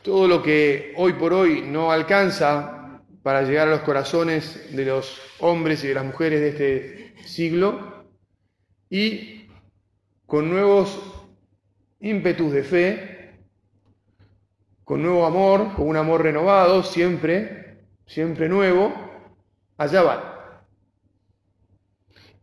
todo 0.01 0.29
lo 0.29 0.45
que 0.45 0.95
hoy 0.97 1.15
por 1.15 1.33
hoy 1.33 1.63
no 1.63 1.91
alcanza 1.91 3.01
para 3.21 3.43
llegar 3.43 3.67
a 3.67 3.73
los 3.73 3.81
corazones 3.81 4.77
de 4.77 4.85
los 4.85 5.21
hombres 5.41 5.83
y 5.83 5.89
de 5.89 5.95
las 5.95 6.05
mujeres 6.05 6.41
de 6.41 6.49
este 6.51 7.27
siglo, 7.27 8.05
y 8.89 9.49
con 10.25 10.49
nuevos 10.51 11.03
ímpetus 11.99 12.53
de 12.53 12.63
fe, 12.63 13.35
con 14.85 15.03
nuevo 15.03 15.27
amor, 15.27 15.75
con 15.75 15.89
un 15.89 15.97
amor 15.97 16.23
renovado, 16.23 16.85
siempre, 16.85 17.79
siempre 18.07 18.49
nuevo, 18.49 18.95
allá 19.79 20.03
van. 20.03 20.21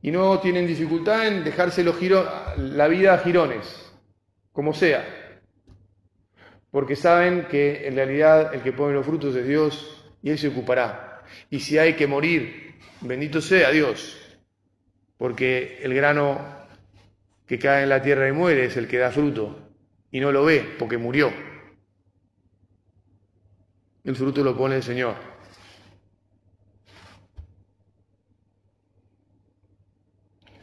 Y 0.02 0.12
no 0.12 0.40
tienen 0.40 0.68
dificultad 0.68 1.26
en 1.26 1.46
dejarse 1.46 1.86
la 1.86 2.88
vida 2.90 3.14
a 3.14 3.20
girones, 3.20 3.94
como 4.52 4.74
sea 4.74 5.20
porque 6.72 6.96
saben 6.96 7.48
que 7.50 7.88
en 7.88 7.96
realidad 7.96 8.54
el 8.54 8.62
que 8.62 8.74
pone 8.74 8.94
los 8.94 9.06
frutos 9.06 9.36
es 9.36 9.48
Dios 9.48 10.04
y 10.22 10.30
Él 10.30 10.38
se 10.38 10.50
ocupará. 10.50 11.24
Y 11.50 11.60
si 11.60 11.78
hay 11.78 11.94
que 11.94 12.08
morir, 12.08 12.76
bendito 13.02 13.42
sea 13.42 13.72
Dios, 13.72 14.18
porque 15.18 15.80
el 15.82 15.94
grano 15.94 16.40
que 17.46 17.58
cae 17.58 17.84
en 17.84 17.90
la 17.90 18.02
tierra 18.02 18.28
y 18.28 18.32
muere 18.32 18.66
es 18.66 18.78
el 18.78 18.88
que 18.88 18.98
da 18.98 19.12
fruto 19.12 19.70
y 20.12 20.20
no 20.20 20.32
lo 20.32 20.46
ve 20.46 20.76
porque 20.78 20.98
murió. 20.98 21.32
El 24.04 24.16
fruto 24.16 24.44
lo 24.44 24.56
pone 24.56 24.76
el 24.76 24.84
Señor. 24.84 25.16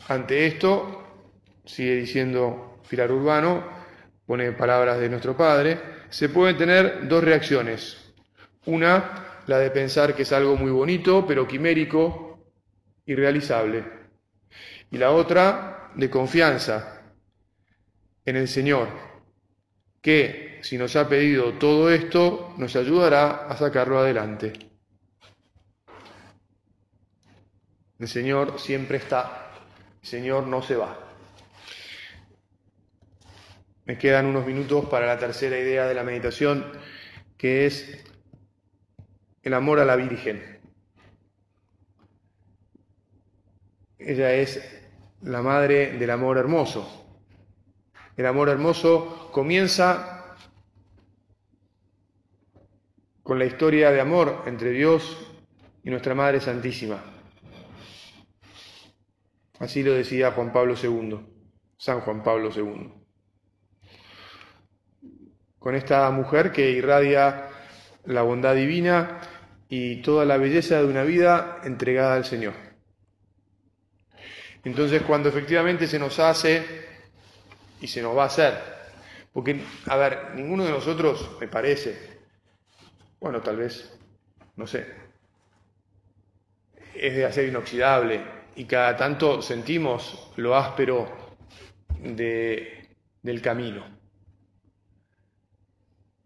Ante 0.08 0.46
esto, 0.46 1.02
sigue 1.64 1.96
diciendo 1.96 2.80
Pilar 2.88 3.10
Urbano, 3.10 3.75
pone 4.26 4.52
palabras 4.52 4.98
de 4.98 5.08
nuestro 5.08 5.36
Padre, 5.36 5.80
se 6.10 6.28
pueden 6.28 6.58
tener 6.58 7.06
dos 7.08 7.22
reacciones. 7.22 8.12
Una, 8.66 9.42
la 9.46 9.58
de 9.58 9.70
pensar 9.70 10.14
que 10.14 10.22
es 10.22 10.32
algo 10.32 10.56
muy 10.56 10.72
bonito, 10.72 11.24
pero 11.26 11.46
quimérico, 11.46 12.52
irrealizable. 13.06 13.84
Y 14.90 14.98
la 14.98 15.12
otra, 15.12 15.92
de 15.94 16.10
confianza 16.10 17.02
en 18.24 18.36
el 18.36 18.48
Señor, 18.48 18.88
que 20.02 20.58
si 20.62 20.76
nos 20.76 20.96
ha 20.96 21.08
pedido 21.08 21.54
todo 21.54 21.90
esto, 21.90 22.54
nos 22.58 22.74
ayudará 22.76 23.46
a 23.46 23.56
sacarlo 23.56 23.98
adelante. 23.98 24.52
El 27.98 28.08
Señor 28.08 28.58
siempre 28.58 28.98
está, 28.98 29.52
el 30.02 30.08
Señor 30.08 30.46
no 30.46 30.60
se 30.60 30.76
va. 30.76 31.05
Me 33.86 33.96
quedan 33.98 34.26
unos 34.26 34.44
minutos 34.44 34.86
para 34.86 35.06
la 35.06 35.16
tercera 35.16 35.56
idea 35.56 35.86
de 35.86 35.94
la 35.94 36.02
meditación, 36.02 36.72
que 37.38 37.66
es 37.66 38.04
el 39.42 39.54
amor 39.54 39.78
a 39.78 39.84
la 39.84 39.94
Virgen. 39.94 40.58
Ella 43.96 44.32
es 44.32 44.60
la 45.22 45.40
madre 45.40 45.92
del 45.98 46.10
amor 46.10 46.36
hermoso. 46.36 47.06
El 48.16 48.26
amor 48.26 48.48
hermoso 48.48 49.30
comienza 49.30 50.36
con 53.22 53.38
la 53.38 53.44
historia 53.44 53.92
de 53.92 54.00
amor 54.00 54.42
entre 54.46 54.70
Dios 54.70 55.32
y 55.84 55.90
nuestra 55.90 56.16
Madre 56.16 56.40
Santísima. 56.40 57.04
Así 59.60 59.84
lo 59.84 59.92
decía 59.92 60.32
Juan 60.32 60.52
Pablo 60.52 60.74
II, 60.82 61.20
San 61.76 62.00
Juan 62.00 62.24
Pablo 62.24 62.50
II. 62.52 63.05
Con 65.66 65.74
esta 65.74 66.08
mujer 66.12 66.52
que 66.52 66.70
irradia 66.70 67.48
la 68.04 68.22
bondad 68.22 68.54
divina 68.54 69.18
y 69.68 69.96
toda 69.96 70.24
la 70.24 70.36
belleza 70.36 70.78
de 70.78 70.84
una 70.86 71.02
vida 71.02 71.58
entregada 71.64 72.14
al 72.14 72.24
Señor. 72.24 72.54
Entonces 74.62 75.02
cuando 75.02 75.28
efectivamente 75.28 75.88
se 75.88 75.98
nos 75.98 76.20
hace 76.20 76.64
y 77.80 77.88
se 77.88 78.00
nos 78.00 78.16
va 78.16 78.22
a 78.22 78.26
hacer, 78.26 78.54
porque, 79.32 79.60
a 79.86 79.96
ver, 79.96 80.36
ninguno 80.36 80.64
de 80.64 80.70
nosotros, 80.70 81.36
me 81.40 81.48
parece, 81.48 82.20
bueno, 83.18 83.40
tal 83.40 83.56
vez, 83.56 83.98
no 84.54 84.68
sé, 84.68 84.86
es 86.94 87.16
de 87.16 87.24
acero 87.24 87.48
inoxidable, 87.48 88.24
y 88.54 88.66
cada 88.66 88.96
tanto 88.96 89.42
sentimos 89.42 90.30
lo 90.36 90.54
áspero 90.54 91.36
del 91.98 93.42
camino. 93.42 94.05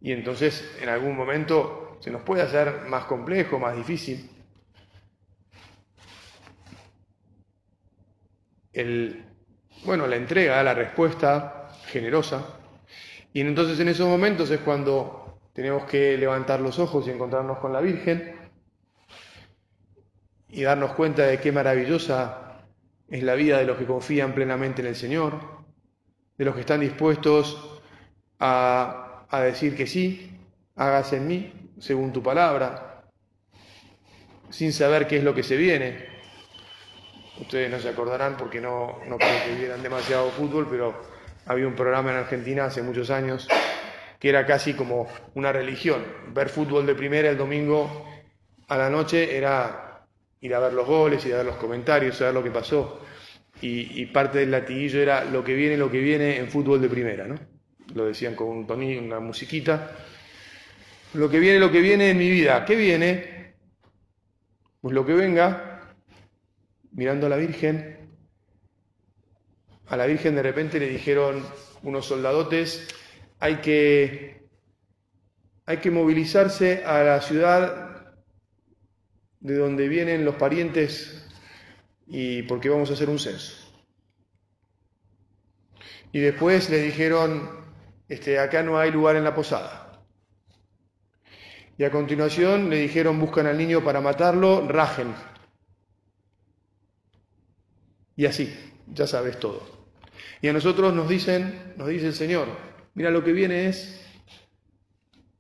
Y 0.01 0.13
entonces 0.13 0.77
en 0.81 0.89
algún 0.89 1.17
momento 1.17 1.99
se 2.01 2.11
nos 2.11 2.23
puede 2.23 2.43
hacer 2.43 2.83
más 2.89 3.05
complejo, 3.05 3.59
más 3.59 3.77
difícil. 3.77 4.31
El, 8.73 9.25
bueno, 9.85 10.07
la 10.07 10.17
entrega, 10.17 10.63
la 10.63 10.75
respuesta 10.75 11.69
generosa. 11.87 12.59
Y 13.33 13.41
entonces 13.41 13.79
en 13.81 13.89
esos 13.89 14.09
momentos 14.09 14.51
es 14.51 14.61
cuando 14.61 15.39
tenemos 15.53 15.85
que 15.85 16.17
levantar 16.17 16.61
los 16.61 16.79
ojos 16.79 17.07
y 17.07 17.11
encontrarnos 17.11 17.59
con 17.59 17.73
la 17.73 17.81
Virgen 17.81 18.37
y 20.49 20.63
darnos 20.63 20.93
cuenta 20.93 21.23
de 21.27 21.39
qué 21.39 21.53
maravillosa 21.53 22.65
es 23.09 23.23
la 23.23 23.35
vida 23.35 23.59
de 23.59 23.67
los 23.67 23.77
que 23.77 23.87
confían 23.87 24.35
plenamente 24.35 24.83
en 24.83 24.89
el 24.89 24.97
Señor, 24.97 25.41
de 26.39 26.45
los 26.45 26.55
que 26.55 26.61
están 26.61 26.81
dispuestos 26.81 27.81
a, 28.39 29.00
decir 29.39 29.77
que 29.77 29.87
sí, 29.87 30.37
hágase 30.75 31.19
en 31.19 31.29
mí, 31.29 31.71
según 31.79 32.13
tu 32.13 32.23
palabra, 32.23 33.05
sin 34.51 34.73
saber 34.73 35.07
qué 35.07 35.19
es 35.19 35.25
lo 35.25 35.35
que 35.35 35.43
se 35.43 35.57
viene. 35.57 36.09
Ustedes 37.41 37.71
no 37.71 37.79
se 37.79 37.89
acordarán 37.89 38.37
porque 38.37 38.61
no, 38.61 38.99
no 39.07 39.17
creo 39.17 39.45
que 39.45 39.55
vieran 39.55 39.83
demasiado 39.83 40.31
fútbol, 40.31 40.67
pero 40.69 41.01
había 41.47 41.67
un 41.67 41.75
programa 41.75 42.11
en 42.11 42.17
Argentina 42.19 42.65
hace 42.65 42.83
muchos 42.83 43.11
años 43.11 43.49
que 44.19 44.29
era 44.29 44.47
casi 44.47 44.75
como 44.75 45.09
una 45.35 45.51
religión. 45.51 46.05
Ver 46.35 46.51
fútbol 46.51 46.87
de 46.87 46.95
primera 46.95 47.31
el 47.31 47.39
domingo 47.39 48.07
a 48.69 48.77
la 48.77 48.91
noche 48.91 49.37
era 49.37 50.07
ir 50.41 50.55
a 50.55 50.61
ver 50.61 50.75
los 50.75 50.87
goles, 50.87 51.25
ir 51.25 51.35
a 51.35 51.39
ver 51.39 51.47
los 51.47 51.57
comentarios, 51.57 52.21
a 52.21 52.27
ver 52.27 52.35
lo 52.35 52.43
que 52.43 52.51
pasó. 52.51 53.01
Y, 53.63 54.07
parte 54.07 54.39
del 54.39 54.51
latiguillo 54.51 55.01
era 55.01 55.25
lo 55.25 55.45
que 55.45 55.55
viene, 55.55 55.77
lo 55.77 55.91
que 55.91 56.01
viene 56.01 56.39
en 56.39 56.49
fútbol 56.49 56.81
de 56.81 56.89
primera, 56.89 57.27
¿no? 57.27 57.35
Lo 57.95 58.07
decían 58.07 58.35
con 58.35 58.49
un 58.49 58.67
tonillo, 58.67 59.01
una 59.01 59.21
musiquita. 59.21 59.97
Lo 61.15 61.29
que 61.29 61.41
viene, 61.41 61.59
lo 61.59 61.73
que 61.73 61.81
viene 61.81 62.11
en 62.11 62.19
mi 62.19 62.31
vida. 62.31 62.65
¿Qué 62.65 62.77
viene? 62.77 63.55
Pues 64.81 64.95
lo 64.95 65.05
que 65.05 65.15
venga, 65.15 65.95
mirando 66.93 67.27
a 67.27 67.31
la 67.31 67.37
Virgen. 67.37 68.11
A 69.89 69.97
la 69.97 70.07
Virgen 70.07 70.37
de 70.37 70.43
repente 70.43 70.79
le 70.79 70.89
dijeron 70.89 71.45
unos 71.83 72.07
soldadotes, 72.07 72.87
hay 73.41 73.57
que, 73.57 74.47
hay 75.67 75.79
que 75.79 75.91
movilizarse 75.91 76.85
a 76.85 77.03
la 77.03 77.21
ciudad 77.21 78.15
de 79.41 79.57
donde 79.57 79.89
vienen 79.89 80.25
los 80.25 80.37
parientes 80.37 81.27
y 82.07 82.43
porque 82.43 82.69
vamos 82.69 82.91
a 82.91 82.93
hacer 82.93 83.09
un 83.09 83.19
censo. 83.19 83.57
Y 86.13 86.21
después 86.21 86.71
le 86.71 86.83
dijeron, 86.83 87.60
este, 88.11 88.41
acá 88.41 88.65
no 88.65 88.77
hay 88.77 88.91
lugar 88.91 89.15
en 89.15 89.23
la 89.23 89.37
posada. 89.37 90.03
Y 91.79 91.85
a 91.85 91.93
continuación 91.93 92.69
le 92.69 92.79
dijeron, 92.79 93.21
buscan 93.21 93.47
al 93.47 93.57
niño 93.57 93.85
para 93.85 94.01
matarlo, 94.01 94.67
rajen. 94.67 95.15
Y 98.17 98.27
así, 98.27 98.53
ya 98.89 99.07
sabes 99.07 99.39
todo. 99.39 99.65
Y 100.43 100.49
a 100.49 100.53
nosotros 100.53 100.93
nos 100.93 101.09
dicen, 101.09 101.73
nos 101.77 101.87
dice 101.87 102.09
el 102.09 102.15
Señor, 102.15 102.49
mira 102.95 103.13
lo 103.13 103.23
que 103.23 103.33
viene 103.33 103.69
es 103.69 104.05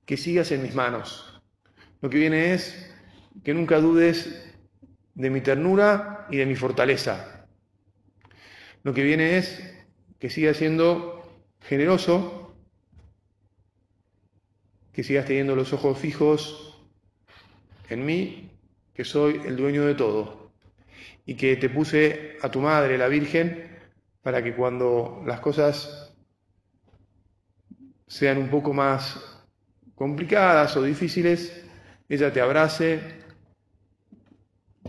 que 0.06 0.16
sigas 0.16 0.52
en 0.52 0.62
mis 0.62 0.74
manos. 0.76 1.42
Lo 2.00 2.08
que 2.08 2.18
viene 2.18 2.54
es 2.54 2.94
que 3.42 3.52
nunca 3.52 3.80
dudes 3.80 4.54
de 5.14 5.28
mi 5.28 5.40
ternura 5.40 6.28
y 6.30 6.36
de 6.36 6.46
mi 6.46 6.54
fortaleza. 6.54 7.48
Lo 8.84 8.94
que 8.94 9.02
viene 9.02 9.38
es 9.38 9.60
que 10.20 10.30
sigas 10.30 10.56
siendo 10.56 11.20
generoso, 11.62 12.39
que 14.92 15.02
sigas 15.02 15.26
teniendo 15.26 15.54
los 15.54 15.72
ojos 15.72 15.98
fijos 15.98 16.78
en 17.88 18.04
mí, 18.04 18.50
que 18.94 19.04
soy 19.04 19.40
el 19.44 19.56
dueño 19.56 19.86
de 19.86 19.94
todo, 19.94 20.50
y 21.26 21.34
que 21.34 21.56
te 21.56 21.68
puse 21.68 22.36
a 22.42 22.50
tu 22.50 22.60
madre, 22.60 22.98
la 22.98 23.08
Virgen, 23.08 23.78
para 24.22 24.42
que 24.42 24.54
cuando 24.54 25.22
las 25.26 25.40
cosas 25.40 26.14
sean 28.06 28.38
un 28.38 28.48
poco 28.48 28.72
más 28.72 29.44
complicadas 29.94 30.76
o 30.76 30.82
difíciles, 30.82 31.64
ella 32.08 32.32
te 32.32 32.40
abrace 32.40 33.00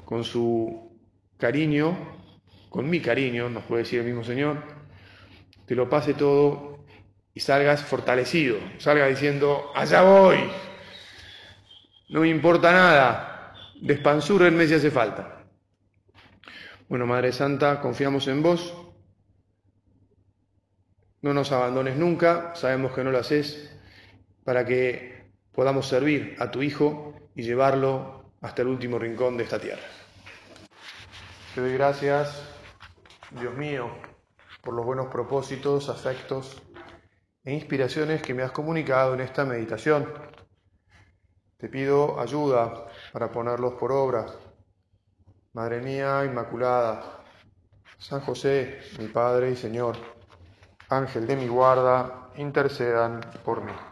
con 0.05 0.23
su 0.23 0.97
cariño, 1.37 1.95
con 2.69 2.89
mi 2.89 2.99
cariño, 2.99 3.49
nos 3.49 3.63
puede 3.63 3.83
decir 3.83 3.99
el 3.99 4.05
mismo 4.05 4.23
Señor, 4.23 4.63
te 5.65 5.75
lo 5.75 5.89
pase 5.89 6.13
todo 6.13 6.80
y 7.33 7.39
salgas 7.39 7.83
fortalecido, 7.83 8.57
salgas 8.77 9.09
diciendo, 9.09 9.71
allá 9.75 10.01
voy, 10.01 10.37
no 12.09 12.21
me 12.21 12.29
importa 12.29 12.71
nada, 12.71 13.53
despanzúrrenme 13.81 14.67
si 14.67 14.73
hace 14.73 14.91
falta. 14.91 15.45
Bueno, 16.89 17.05
Madre 17.05 17.31
Santa, 17.31 17.79
confiamos 17.79 18.27
en 18.27 18.43
vos, 18.43 18.73
no 21.21 21.33
nos 21.33 21.51
abandones 21.51 21.95
nunca, 21.95 22.53
sabemos 22.55 22.93
que 22.93 23.03
no 23.03 23.11
lo 23.11 23.19
haces, 23.19 23.71
para 24.43 24.65
que 24.65 25.31
podamos 25.53 25.87
servir 25.87 26.35
a 26.39 26.51
tu 26.51 26.61
Hijo 26.61 27.13
y 27.35 27.43
llevarlo 27.43 28.33
hasta 28.41 28.63
el 28.63 28.67
último 28.67 28.99
rincón 28.99 29.37
de 29.37 29.43
esta 29.43 29.59
tierra. 29.59 29.83
Te 31.55 31.61
doy 31.61 31.73
gracias, 31.73 32.43
Dios 33.39 33.53
mío, 33.55 33.89
por 34.61 34.73
los 34.73 34.85
buenos 34.85 35.07
propósitos, 35.07 35.87
afectos 35.89 36.61
e 37.43 37.53
inspiraciones 37.53 38.21
que 38.21 38.33
me 38.33 38.43
has 38.43 38.51
comunicado 38.51 39.13
en 39.13 39.21
esta 39.21 39.45
meditación. 39.45 40.07
Te 41.57 41.69
pido 41.69 42.19
ayuda 42.19 42.87
para 43.11 43.31
ponerlos 43.31 43.73
por 43.73 43.91
obra. 43.91 44.25
Madre 45.53 45.81
mía 45.81 46.23
Inmaculada, 46.25 47.23
San 47.97 48.21
José, 48.21 48.79
mi 48.99 49.07
Padre 49.07 49.51
y 49.51 49.55
Señor, 49.55 49.97
Ángel 50.89 51.27
de 51.27 51.35
mi 51.35 51.47
guarda, 51.47 52.29
intercedan 52.37 53.21
por 53.43 53.63
mí. 53.63 53.90